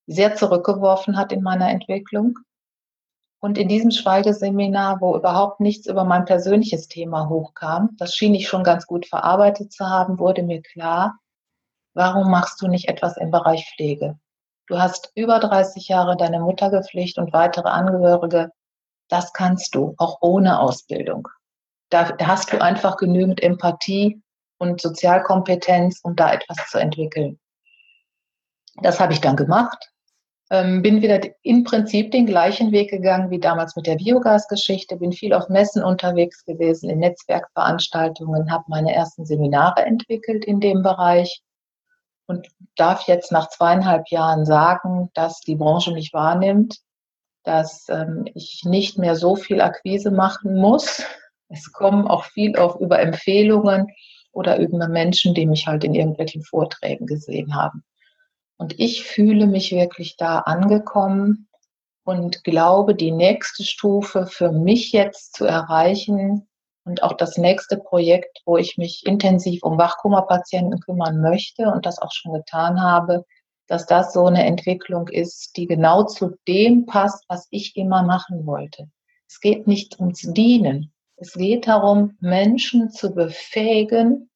sehr 0.06 0.36
zurückgeworfen 0.36 1.16
hat 1.16 1.32
in 1.32 1.42
meiner 1.42 1.70
Entwicklung. 1.70 2.38
Und 3.40 3.58
in 3.58 3.70
diesem 3.70 3.92
Schweigeseminar, 3.92 5.00
wo 5.00 5.16
überhaupt 5.16 5.62
nichts 5.62 5.88
über 5.88 6.04
mein 6.04 6.26
persönliches 6.26 6.90
Thema 6.90 7.30
hochkam, 7.30 7.92
das 7.98 8.14
schien 8.14 8.36
ich 8.36 8.50
schon 8.50 8.66
ganz 8.66 8.86
gut 8.86 9.06
verarbeitet 9.06 9.72
zu 9.72 9.86
haben, 9.86 10.20
wurde 10.20 10.44
mir 10.44 10.62
klar, 10.62 11.18
warum 11.94 12.30
machst 12.30 12.62
du 12.62 12.68
nicht 12.68 12.90
etwas 12.90 13.16
im 13.16 13.32
Bereich 13.32 13.66
Pflege? 13.74 14.20
Du 14.68 14.78
hast 14.78 15.10
über 15.16 15.40
30 15.40 15.88
Jahre 15.88 16.18
deine 16.18 16.42
Mutter 16.42 16.70
gepflegt 16.70 17.18
und 17.18 17.32
weitere 17.32 17.70
Angehörige. 17.70 18.52
Das 19.10 19.34
kannst 19.34 19.76
du, 19.76 19.96
auch 19.98 20.18
ohne 20.22 20.60
Ausbildung. 20.60 21.28
Da 21.90 22.18
hast 22.20 22.52
du 22.52 22.62
einfach 22.62 22.98
genügend 22.98 23.42
Empathie 23.42 24.22
und 24.58 24.82
Sozialkompetenz, 24.82 26.02
um 26.04 26.16
da 26.16 26.34
etwas 26.34 26.58
zu 26.70 26.80
entwickeln. 26.80 27.40
Das 28.82 29.00
habe 29.00 29.14
ich 29.14 29.22
dann 29.22 29.36
gemacht, 29.36 29.92
ähm, 30.50 30.82
bin 30.82 31.02
wieder 31.02 31.20
im 31.44 31.64
Prinzip 31.64 32.12
den 32.12 32.26
gleichen 32.26 32.72
Weg 32.72 32.90
gegangen 32.90 33.30
wie 33.32 33.40
damals 33.40 33.76
mit 33.76 33.88
der 33.88 33.96
Biogasgeschichte, 33.96 34.98
bin 34.98 35.12
viel 35.12 35.34
auf 35.34 35.50
Messen 35.50 35.84
unterwegs 35.84 36.46
gewesen, 36.46 36.90
in 36.90 37.00
Netzwerkveranstaltungen, 37.00 38.52
habe 38.52 38.64
meine 38.68 38.94
ersten 38.94 39.26
Seminare 39.26 39.86
entwickelt 39.86 40.46
in 40.46 40.60
dem 40.60 40.84
Bereich 40.84 41.42
und 42.28 42.48
darf 42.76 43.08
jetzt 43.08 43.32
nach 43.32 43.50
zweieinhalb 43.50 44.10
Jahren 44.10 44.46
sagen, 44.46 45.10
dass 45.14 45.42
die 45.42 45.56
Branche 45.56 45.92
mich 45.92 46.14
wahrnimmt, 46.14 46.80
dass 47.48 47.88
ähm, 47.90 48.26
ich 48.34 48.64
nicht 48.66 48.98
mehr 48.98 49.16
so 49.16 49.38
viel 49.38 49.62
Akquise 49.62 50.12
machen 50.12 50.56
muss. 50.56 51.02
Es 51.48 51.72
kommen 51.72 52.06
auch 52.06 52.26
viel 52.26 52.58
auf 52.58 52.76
über 52.82 53.00
Empfehlungen 53.00 53.88
oder 54.34 54.60
über 54.60 54.90
Menschen, 54.90 55.34
die 55.34 55.46
mich 55.46 55.66
halt 55.66 55.86
in 55.86 55.96
irgendwelchen 55.96 56.44
Vorträgen 56.44 57.06
gesehen 57.06 57.56
haben. 57.56 57.86
Und 58.58 58.78
ich 58.80 59.04
fühle 59.04 59.48
mich 59.48 59.72
wirklich 59.72 60.18
da 60.18 60.40
angekommen 60.40 61.48
und 62.04 62.44
glaube, 62.44 62.96
die 62.96 63.12
nächste 63.12 63.64
Stufe 63.64 64.28
für 64.28 64.52
mich 64.52 64.92
jetzt 64.92 65.34
zu 65.34 65.46
erreichen 65.46 66.50
und 66.84 67.02
auch 67.02 67.14
das 67.14 67.38
nächste 67.38 67.78
Projekt, 67.78 68.42
wo 68.46 68.58
ich 68.58 68.78
mich 68.78 69.06
intensiv 69.06 69.64
um 69.64 69.78
Wachkummerpatienten 69.78 70.82
kümmern 70.82 71.22
möchte 71.22 71.68
und 71.68 71.86
das 71.86 72.00
auch 72.00 72.12
schon 72.12 72.34
getan 72.34 72.82
habe, 72.82 73.24
dass 73.68 73.86
das 73.86 74.14
so 74.14 74.26
eine 74.26 74.46
Entwicklung 74.46 75.08
ist, 75.10 75.58
die 75.58 75.68
genau 75.68 76.04
zu 76.04 76.38
dem 76.48 76.86
passt, 76.86 77.26
was 77.28 77.48
ich 77.52 77.76
immer 77.76 78.04
machen 78.04 78.46
wollte. 78.46 78.90
Es 79.28 79.42
geht 79.42 79.68
nicht 79.68 80.00
ums 80.00 80.22
Dienen. 80.22 80.94
Es 81.18 81.34
geht 81.34 81.68
darum, 81.68 82.16
Menschen 82.20 82.90
zu 82.92 83.14
befähigen, 83.14 84.30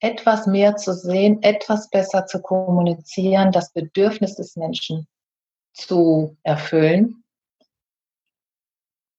etwas 0.00 0.46
mehr 0.46 0.76
zu 0.76 0.94
sehen, 0.94 1.42
etwas 1.42 1.90
besser 1.90 2.26
zu 2.26 2.40
kommunizieren, 2.40 3.50
das 3.50 3.72
Bedürfnis 3.72 4.36
des 4.36 4.54
Menschen 4.56 5.08
zu 5.72 6.36
erfüllen. 6.44 7.24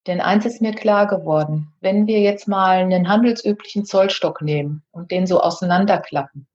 Denn 0.06 0.22
eins 0.22 0.46
ist 0.46 0.62
mir 0.62 0.72
klar 0.72 1.06
geworden, 1.06 1.74
wenn 1.80 2.06
wir 2.06 2.20
jetzt 2.20 2.48
mal 2.48 2.78
einen 2.78 3.08
handelsüblichen 3.08 3.84
Zollstock 3.84 4.40
nehmen 4.40 4.82
und 4.92 5.10
den 5.10 5.26
so 5.26 5.42
auseinanderklappen 5.42 6.46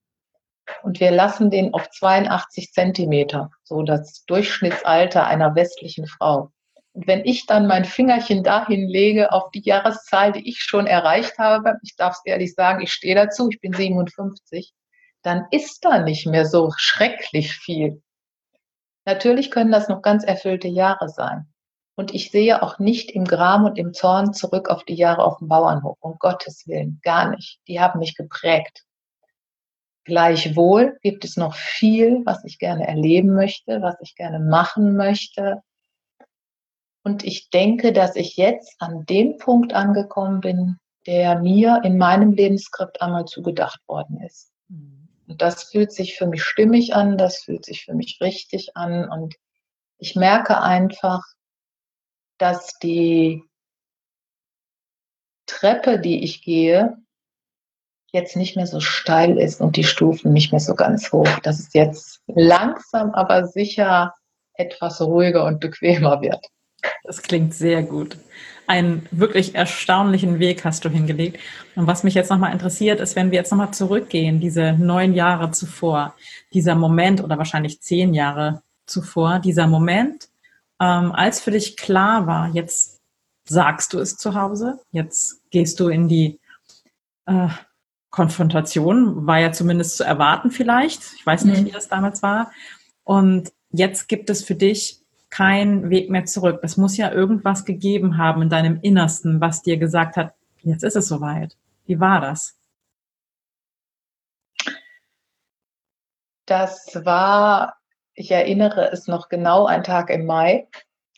und 0.84 1.00
wir 1.00 1.12
lassen 1.12 1.52
den 1.52 1.74
auf 1.74 1.90
82 1.90 2.72
Zentimeter, 2.72 3.52
so 3.64 3.84
das 3.84 4.26
Durchschnittsalter 4.26 5.26
einer 5.26 5.56
westlichen 5.56 6.08
Frau, 6.08 6.52
und 6.96 7.08
wenn 7.08 7.26
ich 7.26 7.46
dann 7.46 7.68
mein 7.68 7.84
Fingerchen 7.84 8.42
dahin 8.42 8.88
lege 8.88 9.34
auf 9.34 9.52
die 9.52 9.62
Jahreszahl, 9.62 10.32
die 10.32 10.48
ich 10.48 10.62
schon 10.62 10.88
erreicht 10.88 11.38
habe, 11.38 11.74
ich 11.84 11.98
darf 11.98 12.14
es 12.14 12.22
ehrlich 12.24 12.56
sagen, 12.56 12.82
ich 12.82 12.94
stehe 12.94 13.16
dazu, 13.16 13.50
ich 13.50 13.60
bin 13.60 13.74
57, 13.74 14.74
dann 15.22 15.46
ist 15.52 15.84
da 15.84 16.00
nicht 16.00 16.26
mehr 16.26 16.46
so 16.46 16.72
schrecklich 16.78 17.54
viel. 17.54 18.02
Natürlich 19.04 19.52
können 19.52 19.74
das 19.74 19.90
noch 19.90 20.02
ganz 20.02 20.24
erfüllte 20.24 20.70
Jahre 20.70 21.10
sein. 21.10 21.52
Und 21.98 22.14
ich 22.14 22.32
sehe 22.32 22.64
auch 22.64 22.80
nicht 22.80 23.12
im 23.12 23.26
Gram 23.26 23.66
und 23.66 23.78
im 23.78 23.94
Zorn 23.94 24.34
zurück 24.34 24.70
auf 24.70 24.86
die 24.86 24.96
Jahre 24.96 25.26
auf 25.26 25.40
dem 25.40 25.50
Bauernhof, 25.50 25.98
um 26.00 26.16
Gottes 26.18 26.66
Willen, 26.66 27.02
gar 27.04 27.30
nicht. 27.30 27.60
Die 27.68 27.82
haben 27.82 28.00
mich 28.00 28.16
geprägt. 28.16 28.86
Gleichwohl 30.06 30.98
gibt 31.02 31.26
es 31.26 31.36
noch 31.36 31.56
viel, 31.56 32.22
was 32.26 32.44
ich 32.46 32.58
gerne 32.58 32.88
erleben 32.88 33.34
möchte, 33.34 33.82
was 33.82 33.96
ich 34.02 34.16
gerne 34.16 34.40
machen 34.40 34.96
möchte, 34.96 35.62
und 37.06 37.24
ich 37.24 37.52
denke, 37.52 37.94
dass 37.94 38.16
ich 38.16 38.36
jetzt 38.36 38.82
an 38.82 39.06
dem 39.06 39.38
Punkt 39.38 39.74
angekommen 39.74 40.42
bin, 40.42 40.80
der 41.06 41.40
mir 41.40 41.82
in 41.84 42.00
meinem 42.00 42.34
Lebensskript 42.34 43.00
einmal 43.00 43.26
zugedacht 43.26 43.80
worden 43.88 44.20
ist. 44.22 44.52
Mhm. 44.70 45.08
Und 45.28 45.40
das 45.40 45.66
fühlt 45.66 45.92
sich 45.92 46.18
für 46.18 46.26
mich 46.26 46.44
stimmig 46.44 46.96
an, 46.96 47.20
das 47.20 47.44
fühlt 47.44 47.64
sich 47.64 47.86
für 47.86 47.94
mich 47.94 48.18
richtig 48.22 48.76
an. 48.76 49.08
Und 49.08 49.36
ich 50.00 50.16
merke 50.16 50.60
einfach, 50.62 51.22
dass 52.40 52.80
die 52.80 53.44
Treppe, 55.46 56.00
die 56.00 56.24
ich 56.24 56.42
gehe, 56.42 56.98
jetzt 58.16 58.36
nicht 58.36 58.56
mehr 58.56 58.66
so 58.66 58.80
steil 58.80 59.38
ist 59.38 59.62
und 59.62 59.76
die 59.76 59.84
Stufen 59.84 60.34
nicht 60.34 60.52
mehr 60.52 60.60
so 60.60 60.74
ganz 60.74 61.12
hoch. 61.12 61.30
Dass 61.44 61.60
es 61.60 61.74
jetzt 61.74 62.22
langsam, 62.28 63.12
aber 63.12 63.46
sicher 63.46 64.14
etwas 64.56 65.02
ruhiger 65.02 65.46
und 65.46 65.60
bequemer 65.60 66.22
wird. 66.22 66.48
Das 67.04 67.22
klingt 67.22 67.54
sehr 67.54 67.84
gut. 67.84 68.18
Einen 68.68 69.08
wirklich 69.12 69.54
erstaunlichen 69.54 70.40
Weg 70.40 70.66
hast 70.66 70.86
du 70.86 70.90
hingelegt. 70.90 71.40
Und 71.76 71.86
was 71.86 72.04
mich 72.04 72.16
jetzt 72.16 72.32
nochmal 72.32 72.54
interessiert, 72.54 73.00
ist, 73.00 73.16
wenn 73.16 73.30
wir 73.30 73.38
jetzt 73.38 73.52
nochmal 73.52 73.72
zurückgehen, 73.72 74.40
diese 74.40 74.74
neun 74.74 75.14
Jahre 75.14 75.52
zuvor, 75.52 76.16
dieser 76.54 76.76
Moment 76.76 77.24
oder 77.24 77.38
wahrscheinlich 77.38 77.82
zehn 77.82 78.14
Jahre 78.14 78.64
zuvor, 78.88 79.40
dieser 79.40 79.68
Moment, 79.68 80.30
ähm, 80.80 81.12
als 81.12 81.42
für 81.42 81.52
dich 81.52 81.78
klar 81.78 82.28
war, 82.28 82.50
jetzt 82.50 83.02
sagst 83.48 83.94
du 83.94 84.00
es 84.00 84.18
zu 84.18 84.34
Hause, 84.34 84.80
jetzt 84.92 85.42
gehst 85.52 85.80
du 85.80 85.90
in 85.90 86.08
die 86.08 86.40
äh, 87.28 87.48
Konfrontation, 88.16 89.28
war 89.28 89.40
ja 89.40 89.52
zumindest 89.52 89.98
zu 89.98 90.06
erwarten 90.06 90.50
vielleicht. 90.50 91.02
Ich 91.18 91.26
weiß 91.26 91.44
nicht, 91.44 91.64
mhm. 91.64 91.66
wie 91.66 91.72
das 91.72 91.90
damals 91.90 92.24
war. 92.24 92.50
Und 93.04 93.52
jetzt 93.72 94.08
gibt 94.08 94.30
es 94.30 94.42
für 94.42 94.56
dich 94.56 95.02
kein 95.30 95.90
Weg 95.90 96.10
mehr 96.10 96.24
zurück. 96.24 96.62
Es 96.64 96.78
muss 96.78 96.96
ja 96.96 97.12
irgendwas 97.12 97.66
gegeben 97.66 98.18
haben 98.18 98.42
in 98.42 98.50
deinem 98.50 98.80
Innersten, 98.82 99.42
was 99.42 99.64
dir 99.64 99.76
gesagt 99.76 100.16
hat, 100.16 100.34
jetzt 100.62 100.86
ist 100.86 100.96
es 100.96 101.10
soweit. 101.10 101.58
Wie 101.88 102.00
war 102.00 102.22
das? 102.22 102.58
Das 106.46 106.98
war, 107.04 107.76
ich 108.14 108.32
erinnere 108.32 108.94
es 108.94 109.08
noch 109.08 109.28
genau, 109.28 109.66
ein 109.66 109.84
Tag 109.84 110.10
im 110.10 110.26
Mai. 110.26 110.70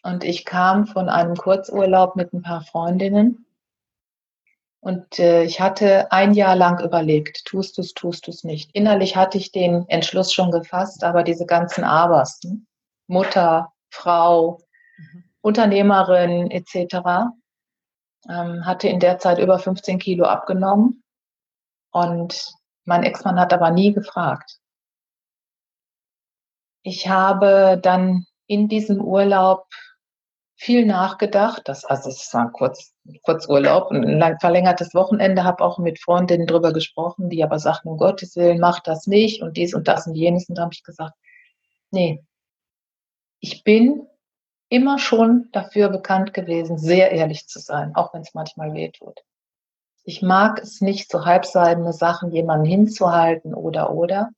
Und 0.02 0.24
ich 0.24 0.46
kam 0.46 0.88
von 0.88 1.10
einem 1.10 1.36
Kurzurlaub 1.36 2.16
mit 2.16 2.34
ein 2.34 2.42
paar 2.42 2.64
Freundinnen. 2.64 3.46
Und 4.88 5.20
äh, 5.20 5.44
ich 5.44 5.60
hatte 5.60 6.14
ein 6.14 6.34
Jahr 6.34 6.56
lang 6.56 6.80
überlegt, 6.82 7.44
tust 7.44 7.78
du 7.78 7.82
es, 7.82 7.94
tust 7.94 8.26
du 8.26 8.32
es 8.32 8.46
nicht. 8.46 8.74
Innerlich 8.74 9.18
hatte 9.18 9.38
ich 9.38 9.52
den 9.52 9.84
Entschluss 9.90 10.32
schon 10.32 10.50
gefasst, 10.50 11.04
aber 11.04 11.24
diese 11.24 11.46
ganzen 11.46 11.84
Abers, 11.84 12.40
hm? 12.42 12.66
Mutter, 13.08 13.74
Frau, 13.90 14.62
mhm. 14.98 15.26
Unternehmerin 15.42 16.50
etc. 16.52 17.34
Ähm, 18.30 18.66
hatte 18.66 18.88
in 18.88 19.02
der 19.02 19.20
Zeit 19.20 19.40
über 19.40 19.60
15 19.60 20.00
Kilo 20.00 20.24
abgenommen 20.24 21.04
und 21.92 22.50
mein 22.86 23.04
Ex-Mann 23.04 23.42
hat 23.42 23.52
aber 23.52 23.72
nie 23.72 23.92
gefragt. 23.92 24.60
Ich 26.84 27.10
habe 27.10 27.78
dann 27.84 28.26
in 28.46 28.70
diesem 28.70 29.02
Urlaub 29.02 29.68
viel 30.58 30.86
nachgedacht. 30.86 31.62
Das, 31.66 31.86
also 31.86 32.10
es 32.10 32.34
war 32.34 32.42
ein 32.42 32.52
Kurz, 32.52 32.94
Kurzurlaub, 33.24 33.92
ein 33.92 34.20
lang, 34.20 34.38
verlängertes 34.40 34.94
Wochenende, 34.94 35.44
habe 35.44 35.64
auch 35.64 35.78
mit 35.78 36.02
Freundinnen 36.02 36.48
drüber 36.48 36.74
gesprochen, 36.74 37.30
die 37.30 37.44
aber 37.44 37.60
sagten, 37.60 37.90
um 37.90 37.98
Gottes 37.98 38.36
Willen, 38.36 38.60
mach 38.60 38.82
das 38.82 39.08
nicht 39.08 39.42
und 39.42 39.56
dies 39.56 39.74
und 39.74 39.88
das 39.88 40.08
und 40.08 40.16
jenes. 40.16 40.50
Und 40.50 40.58
da 40.58 40.64
habe 40.64 40.74
ich 40.74 40.84
gesagt, 40.84 41.14
nee, 41.92 42.24
ich 43.40 43.64
bin 43.64 44.08
immer 44.70 45.00
schon 45.00 45.48
dafür 45.54 45.90
bekannt 45.90 46.34
gewesen, 46.34 46.78
sehr 46.78 47.12
ehrlich 47.12 47.48
zu 47.48 47.60
sein, 47.60 47.96
auch 47.96 48.14
wenn 48.14 48.22
es 48.22 48.34
manchmal 48.34 48.74
weh 48.74 48.90
tut. 48.90 49.22
Ich 50.04 50.22
mag 50.22 50.60
es 50.60 50.82
nicht, 50.82 51.12
so 51.12 51.26
halbseidene 51.26 51.94
Sachen 51.94 52.32
jemandem 52.32 52.70
hinzuhalten 52.70 53.54
oder 53.54 53.92
oder. 53.92 54.30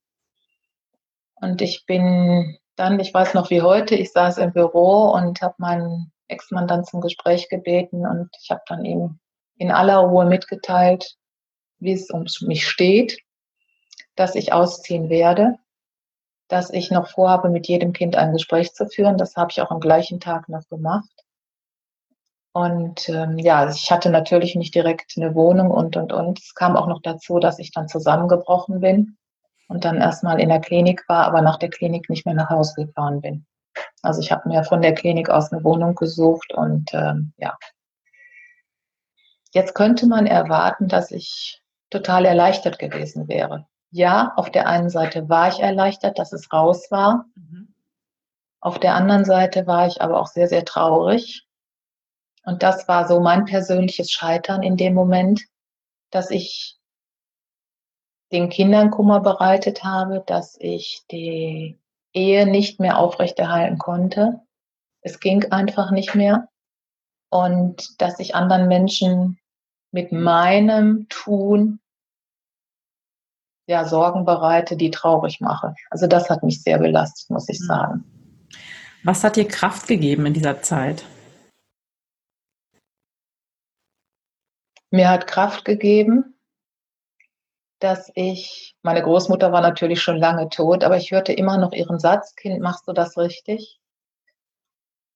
Und 1.36 1.62
ich 1.62 1.86
bin 1.86 2.58
dann, 2.76 3.00
ich 3.00 3.12
weiß 3.12 3.34
noch 3.34 3.50
wie 3.50 3.62
heute, 3.62 3.94
ich 3.94 4.12
saß 4.12 4.38
im 4.38 4.52
Büro 4.52 5.10
und 5.10 5.42
habe 5.42 5.54
meinen 5.58 6.12
Ex-Mann 6.28 6.68
dann 6.68 6.84
zum 6.84 7.00
Gespräch 7.00 7.48
gebeten 7.48 8.06
und 8.06 8.30
ich 8.42 8.50
habe 8.50 8.62
dann 8.66 8.84
ihm 8.84 9.18
in 9.56 9.70
aller 9.70 9.98
Ruhe 9.98 10.24
mitgeteilt, 10.24 11.16
wie 11.78 11.92
es 11.92 12.10
um 12.10 12.26
mich 12.42 12.66
steht, 12.66 13.18
dass 14.16 14.34
ich 14.34 14.52
ausziehen 14.52 15.08
werde 15.10 15.58
dass 16.50 16.70
ich 16.70 16.90
noch 16.90 17.08
vorhabe, 17.08 17.48
mit 17.48 17.68
jedem 17.68 17.92
Kind 17.92 18.16
ein 18.16 18.32
Gespräch 18.32 18.74
zu 18.74 18.86
führen. 18.86 19.16
Das 19.16 19.36
habe 19.36 19.50
ich 19.52 19.60
auch 19.60 19.70
am 19.70 19.80
gleichen 19.80 20.20
Tag 20.20 20.48
noch 20.48 20.68
gemacht. 20.68 21.08
Und 22.52 23.08
ähm, 23.08 23.38
ja, 23.38 23.70
ich 23.70 23.90
hatte 23.92 24.10
natürlich 24.10 24.56
nicht 24.56 24.74
direkt 24.74 25.12
eine 25.16 25.34
Wohnung 25.36 25.70
und, 25.70 25.96
und, 25.96 26.12
und. 26.12 26.40
Es 26.40 26.54
kam 26.54 26.76
auch 26.76 26.88
noch 26.88 27.00
dazu, 27.02 27.38
dass 27.38 27.60
ich 27.60 27.70
dann 27.70 27.86
zusammengebrochen 27.86 28.80
bin 28.80 29.16
und 29.70 29.84
dann 29.84 29.96
erstmal 29.98 30.40
in 30.40 30.48
der 30.48 30.60
Klinik 30.60 31.08
war, 31.08 31.24
aber 31.24 31.40
nach 31.40 31.58
der 31.58 31.70
Klinik 31.70 32.10
nicht 32.10 32.26
mehr 32.26 32.34
nach 32.34 32.50
Hause 32.50 32.84
gefahren 32.84 33.20
bin. 33.20 33.46
Also 34.02 34.20
ich 34.20 34.30
habe 34.30 34.48
mir 34.48 34.64
von 34.64 34.82
der 34.82 34.94
Klinik 34.94 35.30
aus 35.30 35.52
eine 35.52 35.64
Wohnung 35.64 35.94
gesucht 35.94 36.52
und 36.52 36.90
ähm, 36.92 37.32
ja. 37.38 37.56
Jetzt 39.52 39.74
könnte 39.74 40.06
man 40.06 40.26
erwarten, 40.26 40.88
dass 40.88 41.10
ich 41.10 41.62
total 41.88 42.24
erleichtert 42.24 42.78
gewesen 42.78 43.28
wäre. 43.28 43.66
Ja, 43.90 44.32
auf 44.36 44.50
der 44.50 44.66
einen 44.66 44.90
Seite 44.90 45.28
war 45.28 45.48
ich 45.48 45.60
erleichtert, 45.60 46.18
dass 46.18 46.32
es 46.32 46.52
raus 46.52 46.90
war. 46.90 47.24
Mhm. 47.34 47.74
Auf 48.60 48.78
der 48.78 48.94
anderen 48.94 49.24
Seite 49.24 49.66
war 49.66 49.86
ich 49.86 50.02
aber 50.02 50.20
auch 50.20 50.28
sehr, 50.28 50.46
sehr 50.46 50.64
traurig, 50.64 51.48
und 52.44 52.62
das 52.62 52.88
war 52.88 53.06
so 53.06 53.20
mein 53.20 53.44
persönliches 53.44 54.10
Scheitern 54.10 54.62
in 54.62 54.76
dem 54.76 54.94
Moment, 54.94 55.42
dass 56.10 56.30
ich 56.30 56.79
den 58.32 58.48
Kindern 58.48 58.90
Kummer 58.90 59.20
bereitet 59.20 59.84
habe, 59.84 60.22
dass 60.26 60.56
ich 60.60 61.04
die 61.10 61.78
Ehe 62.12 62.46
nicht 62.46 62.80
mehr 62.80 62.98
aufrechterhalten 62.98 63.78
konnte. 63.78 64.40
Es 65.02 65.20
ging 65.20 65.50
einfach 65.50 65.90
nicht 65.90 66.14
mehr. 66.14 66.48
Und 67.30 68.00
dass 68.00 68.18
ich 68.18 68.34
anderen 68.34 68.66
Menschen 68.68 69.38
mit 69.92 70.12
meinem 70.12 71.08
Tun 71.08 71.80
ja 73.68 73.84
Sorgen 73.84 74.24
bereite, 74.24 74.76
die 74.76 74.90
traurig 74.90 75.40
mache. 75.40 75.74
Also 75.90 76.08
das 76.08 76.28
hat 76.28 76.42
mich 76.42 76.62
sehr 76.62 76.78
belastet, 76.78 77.30
muss 77.30 77.48
ich 77.48 77.58
hm. 77.58 77.66
sagen. 77.66 78.04
Was 79.04 79.22
hat 79.22 79.36
dir 79.36 79.46
Kraft 79.46 79.86
gegeben 79.86 80.26
in 80.26 80.34
dieser 80.34 80.60
Zeit? 80.60 81.04
mir 84.90 85.08
hat 85.08 85.26
Kraft 85.26 85.64
gegeben, 85.64 86.34
dass 87.80 88.12
ich, 88.14 88.76
meine 88.82 89.02
Großmutter 89.02 89.52
war 89.52 89.62
natürlich 89.62 90.02
schon 90.02 90.18
lange 90.18 90.48
tot, 90.50 90.84
aber 90.84 90.96
ich 90.98 91.10
hörte 91.10 91.32
immer 91.32 91.58
noch 91.58 91.72
ihren 91.72 91.98
Satz, 91.98 92.34
Kind, 92.36 92.60
machst 92.60 92.86
du 92.86 92.92
das 92.92 93.16
richtig? 93.16 93.80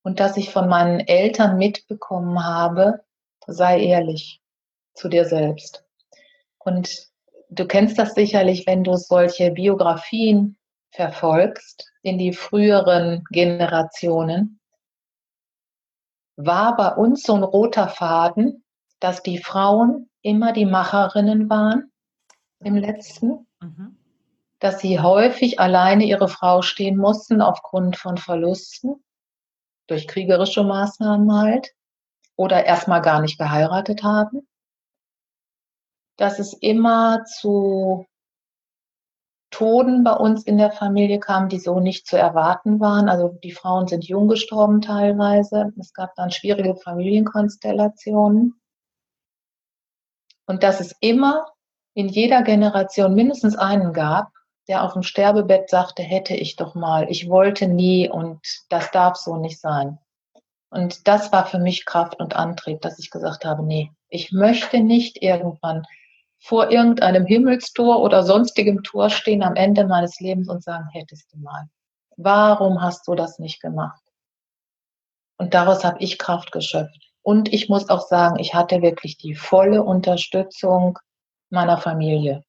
Und 0.03 0.18
dass 0.18 0.37
ich 0.37 0.50
von 0.50 0.68
meinen 0.68 1.00
Eltern 1.00 1.57
mitbekommen 1.59 2.44
habe, 2.44 3.05
sei 3.46 3.81
ehrlich 3.81 4.40
zu 4.94 5.09
dir 5.09 5.27
selbst. 5.27 5.85
Und 6.59 7.09
du 7.50 7.66
kennst 7.66 7.98
das 7.98 8.14
sicherlich, 8.14 8.66
wenn 8.66 8.83
du 8.83 8.96
solche 8.96 9.50
Biografien 9.50 10.57
verfolgst 10.90 11.90
in 12.03 12.18
die 12.18 12.33
früheren 12.33 13.24
Generationen, 13.31 14.61
war 16.37 16.77
bei 16.77 16.94
uns 16.94 17.22
so 17.22 17.35
ein 17.35 17.44
roter 17.44 17.88
Faden, 17.88 18.64
dass 19.00 19.22
die 19.22 19.38
Frauen 19.38 20.11
immer 20.22 20.53
die 20.53 20.66
Macherinnen 20.66 21.50
waren 21.50 21.92
im 22.64 22.77
letzten, 22.77 23.46
mhm. 23.61 23.96
dass 24.59 24.81
sie 24.81 25.00
häufig 25.00 25.61
alleine 25.61 26.05
ihre 26.05 26.29
Frau 26.29 26.62
stehen 26.62 26.96
mussten 26.96 27.40
aufgrund 27.40 27.96
von 27.96 28.16
Verlusten, 28.16 29.03
durch 29.87 30.09
kriegerische 30.09 30.64
Maßnahmen 30.64 31.33
halt, 31.35 31.74
oder 32.37 32.64
erstmal 32.64 33.03
gar 33.03 33.20
nicht 33.20 33.38
geheiratet 33.38 34.03
haben, 34.03 34.46
dass 36.16 36.38
es 36.38 36.53
immer 36.55 37.24
zu 37.24 38.07
Toden 39.50 40.03
bei 40.03 40.12
uns 40.12 40.44
in 40.44 40.59
der 40.59 40.72
Familie 40.72 41.20
kam, 41.20 41.48
die 41.48 41.61
so 41.61 41.79
nicht 41.79 42.09
zu 42.09 42.16
erwarten 42.16 42.81
waren. 42.81 43.09
Also 43.09 43.29
die 43.29 43.53
Frauen 43.53 43.87
sind 43.87 44.05
jung 44.05 44.27
gestorben 44.27 44.81
teilweise. 44.81 45.72
Es 45.79 45.92
gab 45.92 46.14
dann 46.16 46.33
schwierige 46.33 46.74
Familienkonstellationen. 46.74 48.61
Und 50.46 50.62
dass 50.64 50.81
es 50.81 50.96
immer 51.00 51.46
in 51.95 52.09
jeder 52.09 52.43
Generation 52.43 53.15
mindestens 53.15 53.57
einen 53.57 53.93
gab, 53.93 54.33
der 54.69 54.83
auf 54.83 54.95
dem 54.95 55.03
Sterbebett 55.03 55.71
sagte, 55.71 56.03
hätte 56.03 56.35
ich 56.35 56.57
doch 56.57 56.75
mal, 56.75 57.11
ich 57.11 57.29
wollte 57.29 57.69
nie 57.69 58.09
und 58.09 58.41
das 58.69 58.91
darf 58.91 59.17
so 59.17 59.37
nicht 59.37 59.61
sein. 59.61 59.99
Und 60.71 61.07
das 61.07 61.31
war 61.33 61.47
für 61.47 61.59
mich 61.59 61.85
Kraft 61.85 62.19
und 62.19 62.35
Antrieb, 62.35 62.81
dass 62.81 62.99
ich 62.99 63.11
gesagt 63.11 63.45
habe, 63.45 63.63
nee, 63.63 63.93
ich 64.09 64.33
möchte 64.33 64.81
nicht 64.81 65.23
irgendwann 65.23 65.85
vor 66.41 66.71
irgendeinem 66.71 67.27
Himmelstor 67.27 68.01
oder 68.01 68.23
sonstigem 68.23 68.83
Tor 68.83 69.09
stehen 69.09 69.43
am 69.43 69.55
Ende 69.55 69.87
meines 69.87 70.19
Lebens 70.21 70.49
und 70.49 70.63
sagen, 70.63 70.89
hättest 70.93 71.33
du 71.33 71.39
mal. 71.39 71.69
Warum 72.17 72.83
hast 72.83 73.07
du 73.07 73.15
das 73.15 73.39
nicht 73.39 73.61
gemacht? 73.61 74.03
Und 75.39 75.55
daraus 75.55 75.85
habe 75.85 75.99
ich 76.01 76.19
Kraft 76.19 76.53
geschöpft. 76.53 77.13
Und 77.23 77.53
ich 77.53 77.69
muss 77.69 77.89
auch 77.89 78.07
sagen, 78.07 78.39
ich 78.39 78.55
hatte 78.55 78.83
wirklich 78.83 79.17
die 79.17 79.35
volle 79.35 79.83
Unterstützung 79.83 80.99
meiner 81.55 81.79
Familie. 81.79 82.45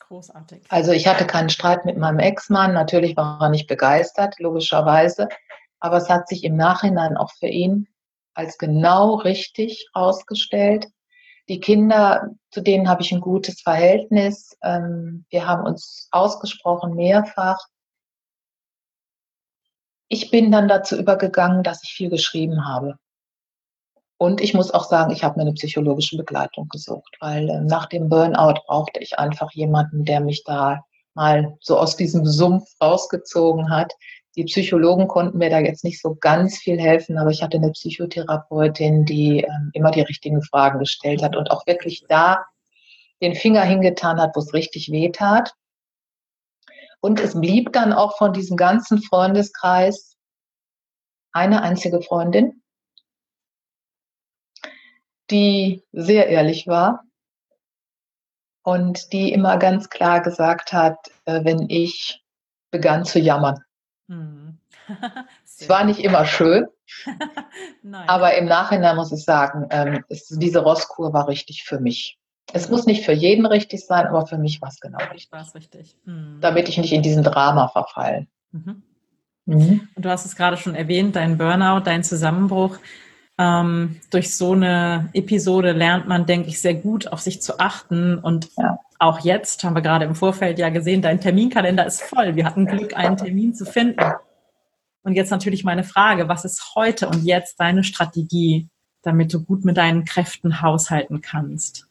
Großartig. 0.00 0.64
Also 0.68 0.92
ich 0.92 1.06
hatte 1.06 1.26
keinen 1.26 1.50
Streit 1.50 1.84
mit 1.84 1.96
meinem 1.96 2.18
Ex-Mann. 2.18 2.72
Natürlich 2.72 3.16
war 3.16 3.40
er 3.40 3.48
nicht 3.50 3.66
begeistert, 3.66 4.38
logischerweise. 4.38 5.28
Aber 5.80 5.98
es 5.98 6.08
hat 6.08 6.28
sich 6.28 6.44
im 6.44 6.56
Nachhinein 6.56 7.16
auch 7.16 7.30
für 7.32 7.46
ihn 7.46 7.88
als 8.34 8.58
genau 8.58 9.16
richtig 9.16 9.88
herausgestellt. 9.94 10.86
Die 11.48 11.60
Kinder, 11.60 12.30
zu 12.50 12.60
denen 12.60 12.88
habe 12.88 13.02
ich 13.02 13.12
ein 13.12 13.20
gutes 13.20 13.62
Verhältnis. 13.62 14.56
Ähm, 14.62 15.24
wir 15.30 15.46
haben 15.46 15.64
uns 15.64 16.08
ausgesprochen 16.10 16.94
mehrfach. 16.94 17.58
Ich 20.08 20.30
bin 20.30 20.50
dann 20.52 20.68
dazu 20.68 20.96
übergegangen, 20.98 21.62
dass 21.62 21.82
ich 21.82 21.90
viel 21.90 22.10
geschrieben 22.10 22.66
habe. 22.66 22.98
Und 24.18 24.40
ich 24.40 24.52
muss 24.52 24.72
auch 24.72 24.84
sagen, 24.84 25.12
ich 25.12 25.22
habe 25.22 25.36
mir 25.36 25.42
eine 25.42 25.52
psychologische 25.52 26.16
Begleitung 26.16 26.68
gesucht, 26.68 27.16
weil 27.20 27.48
äh, 27.48 27.60
nach 27.60 27.86
dem 27.86 28.08
Burnout 28.08 28.60
brauchte 28.66 29.00
ich 29.00 29.18
einfach 29.18 29.52
jemanden, 29.52 30.04
der 30.04 30.20
mich 30.20 30.42
da 30.44 30.84
mal 31.14 31.56
so 31.60 31.78
aus 31.78 31.96
diesem 31.96 32.26
Sumpf 32.26 32.64
rausgezogen 32.82 33.70
hat. 33.70 33.92
Die 34.36 34.44
Psychologen 34.44 35.06
konnten 35.06 35.38
mir 35.38 35.50
da 35.50 35.60
jetzt 35.60 35.84
nicht 35.84 36.00
so 36.00 36.16
ganz 36.16 36.58
viel 36.58 36.80
helfen, 36.80 37.16
aber 37.16 37.30
ich 37.30 37.42
hatte 37.42 37.58
eine 37.58 37.70
Psychotherapeutin, 37.70 39.04
die 39.04 39.44
äh, 39.44 39.48
immer 39.72 39.92
die 39.92 40.02
richtigen 40.02 40.42
Fragen 40.42 40.80
gestellt 40.80 41.22
hat 41.22 41.36
und 41.36 41.52
auch 41.52 41.64
wirklich 41.66 42.04
da 42.08 42.44
den 43.22 43.36
Finger 43.36 43.62
hingetan 43.62 44.20
hat, 44.20 44.34
wo 44.34 44.40
es 44.40 44.52
richtig 44.52 44.90
weh 44.90 45.10
tat. 45.10 45.54
Und 47.00 47.20
es 47.20 47.40
blieb 47.40 47.72
dann 47.72 47.92
auch 47.92 48.18
von 48.18 48.32
diesem 48.32 48.56
ganzen 48.56 49.00
Freundeskreis 49.00 50.16
eine 51.32 51.62
einzige 51.62 52.02
Freundin, 52.02 52.62
die 55.30 55.82
sehr 55.92 56.28
ehrlich 56.28 56.66
war 56.66 57.04
und 58.62 59.12
die 59.12 59.32
immer 59.32 59.56
ganz 59.58 59.88
klar 59.88 60.20
gesagt 60.20 60.72
hat, 60.72 60.98
äh, 61.24 61.44
wenn 61.44 61.68
ich 61.68 62.22
begann 62.70 63.04
zu 63.04 63.18
jammern. 63.18 63.62
Mhm. 64.08 64.58
es 65.44 65.68
war 65.68 65.84
nicht 65.84 66.00
immer 66.00 66.24
schön, 66.24 66.66
aber 68.06 68.36
im 68.36 68.46
Nachhinein 68.46 68.96
muss 68.96 69.12
ich 69.12 69.24
sagen, 69.24 69.66
ähm, 69.70 70.04
ist, 70.08 70.40
diese 70.40 70.60
Rosskur 70.60 71.12
war 71.12 71.28
richtig 71.28 71.64
für 71.64 71.80
mich. 71.80 72.18
Es 72.52 72.70
muss 72.70 72.86
nicht 72.86 73.04
für 73.04 73.12
jeden 73.12 73.44
richtig 73.44 73.84
sein, 73.84 74.06
aber 74.06 74.26
für 74.26 74.38
mich 74.38 74.62
war 74.62 74.70
es 74.70 74.80
genau 74.80 74.98
richtig. 75.12 75.32
War 75.32 75.42
es 75.42 75.54
richtig. 75.54 75.96
Mhm. 76.04 76.38
Damit 76.40 76.68
ich 76.68 76.78
nicht 76.78 76.92
in 76.92 77.02
diesen 77.02 77.22
Drama 77.22 77.68
verfalle. 77.68 78.26
Mhm. 78.52 78.82
Mhm. 79.44 79.88
Du 79.96 80.08
hast 80.08 80.26
es 80.26 80.36
gerade 80.36 80.56
schon 80.56 80.74
erwähnt, 80.74 81.16
dein 81.16 81.38
Burnout, 81.38 81.80
dein 81.84 82.04
Zusammenbruch. 82.04 82.78
Ähm, 83.38 84.00
durch 84.10 84.34
so 84.34 84.52
eine 84.52 85.10
Episode 85.12 85.72
lernt 85.72 86.08
man, 86.08 86.26
denke 86.26 86.48
ich, 86.48 86.60
sehr 86.60 86.74
gut 86.74 87.06
auf 87.12 87.20
sich 87.20 87.40
zu 87.40 87.60
achten. 87.60 88.18
Und 88.18 88.50
ja. 88.56 88.78
auch 88.98 89.20
jetzt 89.20 89.62
haben 89.62 89.74
wir 89.74 89.82
gerade 89.82 90.04
im 90.04 90.16
Vorfeld 90.16 90.58
ja 90.58 90.70
gesehen, 90.70 91.02
dein 91.02 91.20
Terminkalender 91.20 91.86
ist 91.86 92.02
voll. 92.02 92.34
Wir 92.34 92.44
hatten 92.44 92.66
Glück, 92.66 92.96
einen 92.96 93.16
Termin 93.16 93.54
zu 93.54 93.64
finden. 93.64 94.04
Und 95.04 95.14
jetzt 95.14 95.30
natürlich 95.30 95.62
meine 95.62 95.84
Frage, 95.84 96.28
was 96.28 96.44
ist 96.44 96.74
heute 96.74 97.08
und 97.08 97.24
jetzt 97.24 97.60
deine 97.60 97.84
Strategie, 97.84 98.68
damit 99.02 99.32
du 99.32 99.44
gut 99.44 99.64
mit 99.64 99.76
deinen 99.76 100.04
Kräften 100.04 100.60
haushalten 100.60 101.20
kannst? 101.20 101.86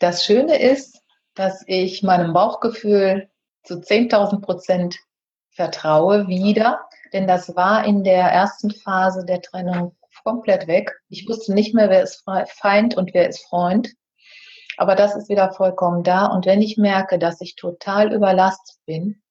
Das 0.00 0.24
Schöne 0.24 0.60
ist, 0.60 1.00
dass 1.34 1.62
ich 1.66 2.02
meinem 2.02 2.32
Bauchgefühl 2.32 3.28
zu 3.62 3.74
10.000 3.74 4.40
Prozent 4.40 4.98
vertraue 5.50 6.26
wieder, 6.26 6.80
denn 7.12 7.28
das 7.28 7.54
war 7.54 7.84
in 7.84 8.02
der 8.02 8.24
ersten 8.24 8.70
Phase 8.72 9.24
der 9.24 9.40
Trennung 9.40 9.94
komplett 10.24 10.66
weg. 10.66 10.92
Ich 11.08 11.28
wusste 11.28 11.54
nicht 11.54 11.74
mehr, 11.74 11.90
wer 11.90 12.02
ist 12.02 12.24
Feind 12.58 12.96
und 12.96 13.12
wer 13.14 13.28
ist 13.28 13.46
Freund. 13.46 13.92
Aber 14.76 14.94
das 14.94 15.14
ist 15.14 15.28
wieder 15.28 15.52
vollkommen 15.52 16.02
da. 16.02 16.26
Und 16.26 16.46
wenn 16.46 16.62
ich 16.62 16.78
merke, 16.78 17.18
dass 17.18 17.40
ich 17.40 17.56
total 17.56 18.12
überlastet 18.12 18.76
bin, 18.86 19.22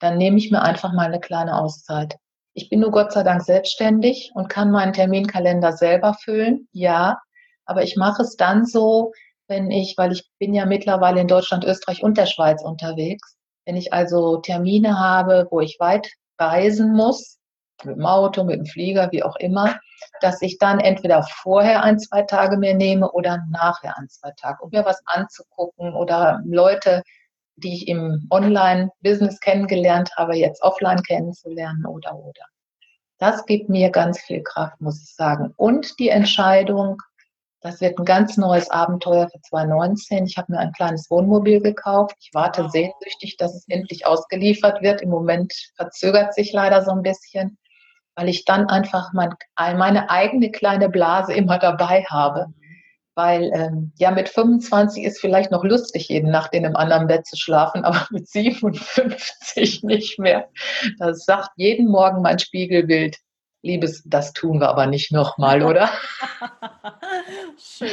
dann 0.00 0.18
nehme 0.18 0.38
ich 0.38 0.50
mir 0.50 0.62
einfach 0.62 0.92
mal 0.92 1.06
eine 1.06 1.20
kleine 1.20 1.58
Auszeit. 1.60 2.16
Ich 2.54 2.68
bin 2.68 2.80
nur 2.80 2.90
Gott 2.90 3.12
sei 3.12 3.22
Dank 3.22 3.42
selbstständig 3.42 4.32
und 4.34 4.48
kann 4.48 4.70
meinen 4.70 4.92
Terminkalender 4.92 5.72
selber 5.72 6.14
füllen. 6.14 6.68
Ja, 6.72 7.20
aber 7.64 7.82
ich 7.84 7.96
mache 7.96 8.22
es 8.22 8.36
dann 8.36 8.64
so, 8.64 9.12
wenn 9.46 9.70
ich, 9.70 9.94
weil 9.96 10.12
ich 10.12 10.28
bin 10.38 10.54
ja 10.54 10.66
mittlerweile 10.66 11.20
in 11.20 11.28
Deutschland, 11.28 11.64
Österreich 11.64 12.02
und 12.02 12.18
der 12.18 12.26
Schweiz 12.26 12.62
unterwegs, 12.62 13.36
Wenn 13.64 13.76
ich 13.76 13.92
also 13.92 14.38
Termine 14.38 14.98
habe, 14.98 15.46
wo 15.50 15.60
ich 15.60 15.78
weit 15.78 16.10
reisen 16.38 16.92
muss, 16.92 17.37
mit 17.84 17.96
dem 17.96 18.06
Auto, 18.06 18.44
mit 18.44 18.56
dem 18.56 18.66
Flieger, 18.66 19.10
wie 19.12 19.22
auch 19.22 19.36
immer, 19.36 19.78
dass 20.20 20.42
ich 20.42 20.58
dann 20.58 20.80
entweder 20.80 21.22
vorher 21.22 21.82
ein, 21.82 21.98
zwei 21.98 22.22
Tage 22.22 22.56
mehr 22.56 22.74
nehme 22.74 23.10
oder 23.10 23.44
nachher 23.50 23.96
ein, 23.98 24.08
zwei 24.08 24.32
Tage, 24.36 24.62
um 24.62 24.70
mir 24.70 24.84
was 24.84 25.02
anzugucken 25.06 25.94
oder 25.94 26.40
Leute, 26.44 27.02
die 27.56 27.74
ich 27.74 27.88
im 27.88 28.26
Online-Business 28.30 29.40
kennengelernt 29.40 30.10
habe, 30.16 30.36
jetzt 30.36 30.62
offline 30.62 31.02
kennenzulernen 31.02 31.86
oder 31.86 32.16
oder. 32.16 32.44
Das 33.18 33.44
gibt 33.46 33.68
mir 33.68 33.90
ganz 33.90 34.20
viel 34.20 34.42
Kraft, 34.42 34.80
muss 34.80 35.02
ich 35.02 35.14
sagen. 35.14 35.52
Und 35.56 35.98
die 35.98 36.08
Entscheidung, 36.08 36.98
das 37.60 37.80
wird 37.80 37.98
ein 37.98 38.04
ganz 38.04 38.36
neues 38.36 38.70
Abenteuer 38.70 39.28
für 39.28 39.40
2019. 39.40 40.26
Ich 40.26 40.38
habe 40.38 40.52
mir 40.52 40.60
ein 40.60 40.72
kleines 40.72 41.10
Wohnmobil 41.10 41.60
gekauft. 41.60 42.14
Ich 42.20 42.30
warte 42.32 42.70
sehnsüchtig, 42.70 43.36
dass 43.36 43.56
es 43.56 43.66
endlich 43.68 44.06
ausgeliefert 44.06 44.82
wird. 44.82 45.02
Im 45.02 45.10
Moment 45.10 45.52
verzögert 45.74 46.32
sich 46.34 46.52
leider 46.52 46.84
so 46.84 46.92
ein 46.92 47.02
bisschen, 47.02 47.58
weil 48.18 48.28
ich 48.28 48.44
dann 48.44 48.68
einfach 48.68 49.12
mein, 49.12 49.32
meine 49.56 50.10
eigene 50.10 50.50
kleine 50.50 50.88
Blase 50.88 51.32
immer 51.32 51.56
dabei 51.60 52.04
habe. 52.10 52.46
Weil 53.14 53.52
ähm, 53.54 53.92
ja, 53.96 54.10
mit 54.10 54.28
25 54.28 55.04
ist 55.04 55.20
vielleicht 55.20 55.52
noch 55.52 55.62
lustig, 55.62 56.08
jeden 56.08 56.32
Nacht 56.32 56.52
in 56.52 56.66
einem 56.66 56.74
anderen 56.74 57.06
Bett 57.06 57.26
zu 57.26 57.36
schlafen, 57.36 57.84
aber 57.84 58.08
mit 58.10 58.28
57 58.28 59.84
nicht 59.84 60.18
mehr. 60.18 60.48
Das 60.98 61.24
sagt 61.24 61.50
jeden 61.54 61.88
Morgen 61.88 62.20
mein 62.20 62.40
Spiegelbild. 62.40 63.16
Liebes, 63.62 64.02
das 64.04 64.32
tun 64.32 64.60
wir 64.60 64.68
aber 64.68 64.86
nicht 64.86 65.12
nochmal, 65.12 65.62
oder? 65.62 65.88
Schön, 67.56 67.88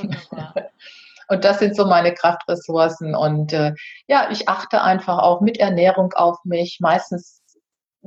wunderbar. 0.00 0.54
Und 1.28 1.44
das 1.44 1.60
sind 1.60 1.74
so 1.74 1.86
meine 1.86 2.12
Kraftressourcen. 2.12 3.14
Und 3.14 3.54
äh, 3.54 3.72
ja, 4.06 4.28
ich 4.30 4.50
achte 4.50 4.82
einfach 4.82 5.18
auch 5.18 5.40
mit 5.40 5.56
Ernährung 5.56 6.12
auf 6.12 6.36
mich. 6.44 6.78
Meistens 6.80 7.41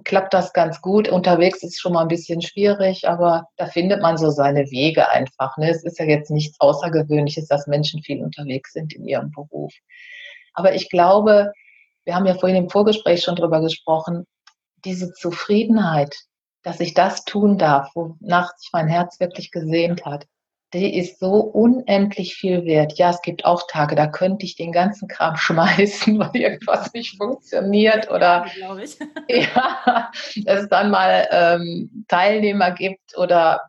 klappt 0.03 0.34
das 0.34 0.53
ganz 0.53 0.81
gut. 0.81 1.08
Unterwegs 1.08 1.63
ist 1.63 1.79
schon 1.79 1.93
mal 1.93 2.01
ein 2.01 2.08
bisschen 2.10 2.41
schwierig, 2.41 3.08
aber 3.08 3.47
da 3.58 3.67
findet 3.67 4.01
man 4.01 4.17
so 4.17 4.29
seine 4.29 4.69
Wege 4.69 5.10
einfach. 5.10 5.55
Ne? 5.58 5.69
Es 5.69 5.84
ist 5.84 5.99
ja 5.99 6.05
jetzt 6.05 6.31
nichts 6.31 6.60
Außergewöhnliches, 6.60 7.47
dass 7.47 7.67
Menschen 7.67 8.03
viel 8.03 8.21
unterwegs 8.21 8.73
sind 8.73 8.93
in 8.93 9.05
ihrem 9.05 9.31
Beruf. 9.31 9.73
Aber 10.53 10.75
ich 10.75 10.89
glaube, 10.89 11.51
wir 12.03 12.15
haben 12.15 12.25
ja 12.25 12.36
vorhin 12.36 12.63
im 12.63 12.69
Vorgespräch 12.69 13.23
schon 13.23 13.36
drüber 13.36 13.62
gesprochen, 13.62 14.25
diese 14.84 15.12
Zufriedenheit, 15.13 16.15
dass 16.62 16.79
ich 16.79 16.93
das 16.93 17.23
tun 17.25 17.58
darf, 17.58 17.89
wonach 17.95 18.55
sich 18.58 18.69
mein 18.73 18.88
Herz 18.88 19.19
wirklich 19.19 19.51
gesehnt 19.51 20.05
hat, 20.05 20.25
die 20.79 20.97
ist 20.97 21.19
so 21.19 21.33
unendlich 21.35 22.35
viel 22.35 22.65
wert. 22.65 22.97
Ja, 22.97 23.09
es 23.09 23.21
gibt 23.21 23.45
auch 23.45 23.67
Tage, 23.67 23.95
da 23.95 24.07
könnte 24.07 24.45
ich 24.45 24.55
den 24.55 24.71
ganzen 24.71 25.07
Kram 25.07 25.35
schmeißen, 25.38 26.19
weil 26.19 26.35
irgendwas 26.35 26.93
nicht 26.93 27.17
funktioniert 27.17 28.09
oder 28.11 28.45
ja, 28.59 28.77
ich. 28.77 28.97
ja, 29.29 30.11
es 30.45 30.69
dann 30.69 30.91
mal 30.91 31.27
ähm, 31.31 32.05
Teilnehmer 32.07 32.71
gibt 32.71 33.17
oder 33.17 33.61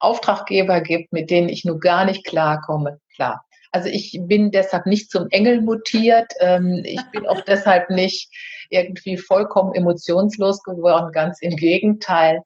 Auftraggeber 0.00 0.80
gibt, 0.80 1.12
mit 1.12 1.30
denen 1.30 1.48
ich 1.48 1.64
nur 1.64 1.80
gar 1.80 2.04
nicht 2.04 2.24
klarkomme. 2.24 3.00
Klar. 3.14 3.44
Also 3.72 3.88
ich 3.88 4.16
bin 4.22 4.52
deshalb 4.52 4.86
nicht 4.86 5.10
zum 5.10 5.28
Engel 5.30 5.60
mutiert. 5.60 6.32
Ähm, 6.40 6.82
ich 6.84 7.02
bin 7.12 7.26
auch 7.26 7.40
deshalb 7.46 7.90
nicht 7.90 8.30
irgendwie 8.70 9.16
vollkommen 9.16 9.74
emotionslos 9.74 10.62
geworden, 10.62 11.12
ganz 11.12 11.40
im 11.40 11.56
Gegenteil. 11.56 12.42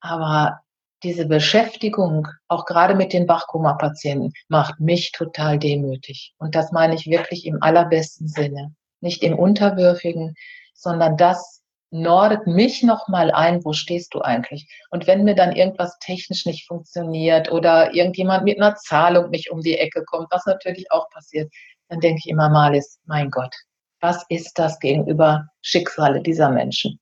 Aber 0.00 0.60
diese 1.04 1.26
Beschäftigung, 1.26 2.26
auch 2.48 2.64
gerade 2.64 2.94
mit 2.94 3.12
den 3.12 3.26
Bachkoma-Patienten, 3.26 4.32
macht 4.48 4.80
mich 4.80 5.12
total 5.12 5.58
demütig. 5.58 6.34
Und 6.38 6.54
das 6.54 6.72
meine 6.72 6.94
ich 6.94 7.06
wirklich 7.06 7.46
im 7.46 7.62
allerbesten 7.62 8.26
Sinne. 8.26 8.74
Nicht 9.00 9.22
im 9.22 9.38
Unterwürfigen, 9.38 10.34
sondern 10.74 11.16
das 11.16 11.62
nordet 11.90 12.46
mich 12.46 12.82
nochmal 12.82 13.30
ein, 13.30 13.64
wo 13.64 13.72
stehst 13.72 14.14
du 14.14 14.20
eigentlich? 14.22 14.66
Und 14.90 15.06
wenn 15.06 15.22
mir 15.22 15.36
dann 15.36 15.54
irgendwas 15.54 15.96
technisch 16.00 16.44
nicht 16.44 16.66
funktioniert 16.66 17.52
oder 17.52 17.94
irgendjemand 17.94 18.44
mit 18.44 18.60
einer 18.60 18.74
Zahlung 18.74 19.30
nicht 19.30 19.52
um 19.52 19.60
die 19.60 19.78
Ecke 19.78 20.04
kommt, 20.04 20.26
was 20.30 20.44
natürlich 20.46 20.90
auch 20.90 21.08
passiert, 21.10 21.52
dann 21.88 22.00
denke 22.00 22.20
ich 22.24 22.30
immer 22.30 22.48
mal, 22.48 22.74
ist, 22.74 22.98
mein 23.04 23.30
Gott, 23.30 23.54
was 24.00 24.24
ist 24.28 24.58
das 24.58 24.80
gegenüber 24.80 25.46
Schicksale 25.62 26.20
dieser 26.20 26.50
Menschen? 26.50 26.98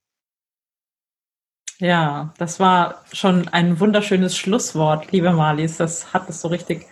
Ja, 1.83 2.33
das 2.39 2.61
war 2.61 3.03
schon 3.13 3.49
ein 3.49 3.81
wunderschönes 3.81 4.37
Schlusswort, 4.37 5.11
liebe 5.11 5.33
Marlies. 5.33 5.79
Das 5.79 6.15
hat 6.15 6.29
es 6.29 6.41
so 6.41 6.47
richtig 6.47 6.87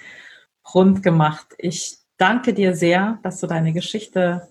rund 0.75 1.05
gemacht. 1.05 1.47
Ich 1.59 1.99
danke 2.17 2.53
dir 2.55 2.75
sehr, 2.75 3.21
dass 3.23 3.39
du 3.39 3.47
deine 3.47 3.73
Geschichte 3.73 4.49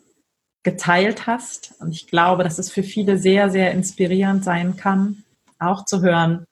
geteilt 0.64 1.28
hast. 1.28 1.74
Und 1.82 1.92
ich 1.92 2.08
glaube, 2.08 2.46
dass 2.46 2.58
es 2.58 2.72
für 2.72 2.84
viele 2.84 3.18
sehr, 3.18 3.50
sehr 3.50 3.74
inspirierend 3.74 4.46
sein 4.46 4.78
kann, 4.78 5.26
auch 5.60 5.84
zu 5.84 6.02
hören, 6.02 6.46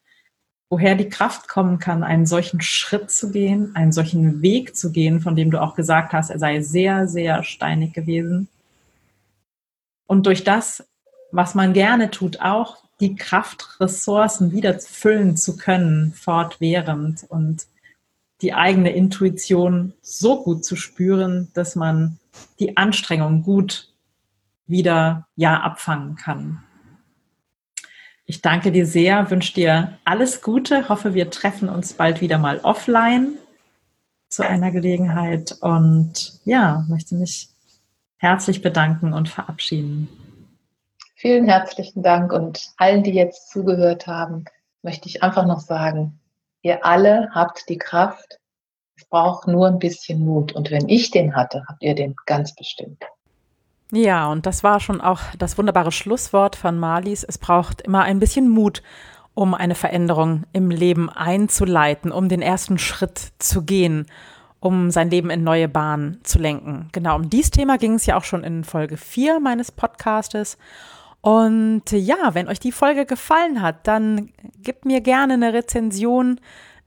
woher 0.69 0.95
die 0.95 1.07
Kraft 1.07 1.47
kommen 1.47 1.79
kann, 1.79 2.03
einen 2.03 2.25
solchen 2.25 2.59
Schritt 2.59 3.09
zu 3.09 3.31
gehen, 3.31 3.73
einen 3.73 3.93
solchen 3.93 4.41
Weg 4.41 4.75
zu 4.75 4.91
gehen, 4.91 5.21
von 5.21 5.37
dem 5.37 5.49
du 5.49 5.61
auch 5.61 5.75
gesagt 5.75 6.11
hast, 6.11 6.29
er 6.29 6.39
sei 6.39 6.59
sehr, 6.59 7.07
sehr 7.07 7.41
steinig 7.43 7.93
gewesen. 7.93 8.49
Und 10.07 10.25
durch 10.25 10.43
das, 10.43 10.85
was 11.31 11.55
man 11.55 11.71
gerne 11.71 12.11
tut, 12.11 12.41
auch 12.41 12.86
die 12.99 13.15
Kraftressourcen 13.15 14.51
wieder 14.51 14.79
füllen 14.79 15.37
zu 15.37 15.57
können, 15.57 16.13
fortwährend 16.13 17.25
und 17.29 17.67
die 18.41 18.53
eigene 18.53 18.91
Intuition 18.91 19.93
so 20.01 20.43
gut 20.43 20.63
zu 20.65 20.75
spüren, 20.75 21.49
dass 21.53 21.75
man 21.75 22.19
die 22.59 22.77
Anstrengung 22.77 23.43
gut 23.43 23.93
wieder 24.67 25.27
ja 25.35 25.61
abfangen 25.61 26.15
kann. 26.15 26.63
Ich 28.25 28.41
danke 28.41 28.71
dir 28.71 28.85
sehr, 28.85 29.31
wünsche 29.31 29.53
dir 29.53 29.97
alles 30.03 30.41
Gute, 30.41 30.89
hoffe, 30.89 31.13
wir 31.13 31.29
treffen 31.29 31.69
uns 31.69 31.93
bald 31.93 32.19
wieder 32.19 32.37
mal 32.37 32.59
offline 32.59 33.37
zu 34.27 34.45
einer 34.45 34.71
Gelegenheit 34.71 35.55
und 35.61 36.39
ja, 36.43 36.85
möchte 36.89 37.15
mich 37.15 37.49
herzlich 38.17 38.61
bedanken 38.61 39.13
und 39.13 39.29
verabschieden. 39.29 40.09
Vielen 41.27 41.49
herzlichen 41.49 42.03
Dank 42.03 42.31
und 42.31 42.69
allen, 42.77 43.03
die 43.03 43.11
jetzt 43.11 43.49
zugehört 43.49 44.07
haben, 44.07 44.45
möchte 44.81 45.09
ich 45.09 45.23
einfach 45.23 45.45
noch 45.45 45.59
sagen, 45.59 46.17
ihr 46.61 46.85
alle 46.85 47.27
habt 47.33 47.67
die 47.67 47.77
Kraft. 47.77 48.39
Es 48.95 49.03
braucht 49.03 49.45
nur 49.45 49.67
ein 49.67 49.77
bisschen 49.77 50.23
Mut. 50.23 50.53
Und 50.53 50.71
wenn 50.71 50.87
ich 50.87 51.11
den 51.11 51.35
hatte, 51.35 51.65
habt 51.67 51.83
ihr 51.83 51.95
den 51.95 52.15
ganz 52.27 52.55
bestimmt. 52.55 53.03
Ja, 53.91 54.31
und 54.31 54.45
das 54.45 54.63
war 54.63 54.79
schon 54.79 55.01
auch 55.01 55.19
das 55.37 55.57
wunderbare 55.57 55.91
Schlusswort 55.91 56.55
von 56.55 56.79
Marlies. 56.79 57.25
Es 57.25 57.37
braucht 57.37 57.81
immer 57.81 58.03
ein 58.03 58.19
bisschen 58.19 58.47
Mut, 58.47 58.81
um 59.33 59.53
eine 59.53 59.75
Veränderung 59.75 60.45
im 60.53 60.71
Leben 60.71 61.09
einzuleiten, 61.09 62.13
um 62.13 62.29
den 62.29 62.41
ersten 62.41 62.77
Schritt 62.77 63.33
zu 63.37 63.63
gehen, 63.63 64.05
um 64.61 64.91
sein 64.91 65.09
Leben 65.09 65.29
in 65.29 65.43
neue 65.43 65.67
Bahnen 65.67 66.21
zu 66.23 66.39
lenken. 66.39 66.87
Genau, 66.93 67.17
um 67.17 67.29
dieses 67.29 67.51
Thema 67.51 67.77
ging 67.77 67.95
es 67.95 68.05
ja 68.05 68.15
auch 68.15 68.23
schon 68.23 68.45
in 68.45 68.63
Folge 68.63 68.95
4 68.95 69.41
meines 69.41 69.73
Podcastes. 69.73 70.57
Und 71.21 71.83
ja, 71.91 72.33
wenn 72.33 72.47
euch 72.47 72.59
die 72.59 72.71
Folge 72.71 73.05
gefallen 73.05 73.61
hat, 73.61 73.87
dann 73.87 74.29
gebt 74.63 74.85
mir 74.85 75.01
gerne 75.01 75.33
eine 75.33 75.53
Rezension 75.53 76.39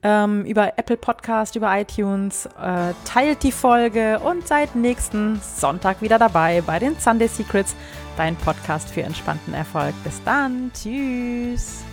ähm, 0.02 0.44
über 0.44 0.78
Apple 0.78 0.96
Podcast, 0.96 1.56
über 1.56 1.78
iTunes, 1.78 2.46
äh, 2.46 2.94
teilt 3.04 3.42
die 3.42 3.52
Folge 3.52 4.18
und 4.20 4.46
seid 4.46 4.74
nächsten 4.74 5.40
Sonntag 5.42 6.00
wieder 6.00 6.18
dabei 6.18 6.62
bei 6.62 6.78
den 6.78 6.98
Sunday 6.98 7.28
Secrets, 7.28 7.74
dein 8.16 8.36
Podcast 8.36 8.88
für 8.88 9.02
entspannten 9.02 9.52
Erfolg. 9.52 9.94
Bis 10.04 10.22
dann, 10.24 10.70
tschüss. 10.72 11.84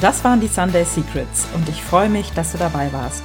Das 0.00 0.22
waren 0.24 0.40
die 0.40 0.48
Sunday 0.48 0.84
Secrets 0.84 1.46
und 1.54 1.68
ich 1.68 1.82
freue 1.82 2.08
mich, 2.08 2.30
dass 2.32 2.52
du 2.52 2.58
dabei 2.58 2.92
warst. 2.92 3.24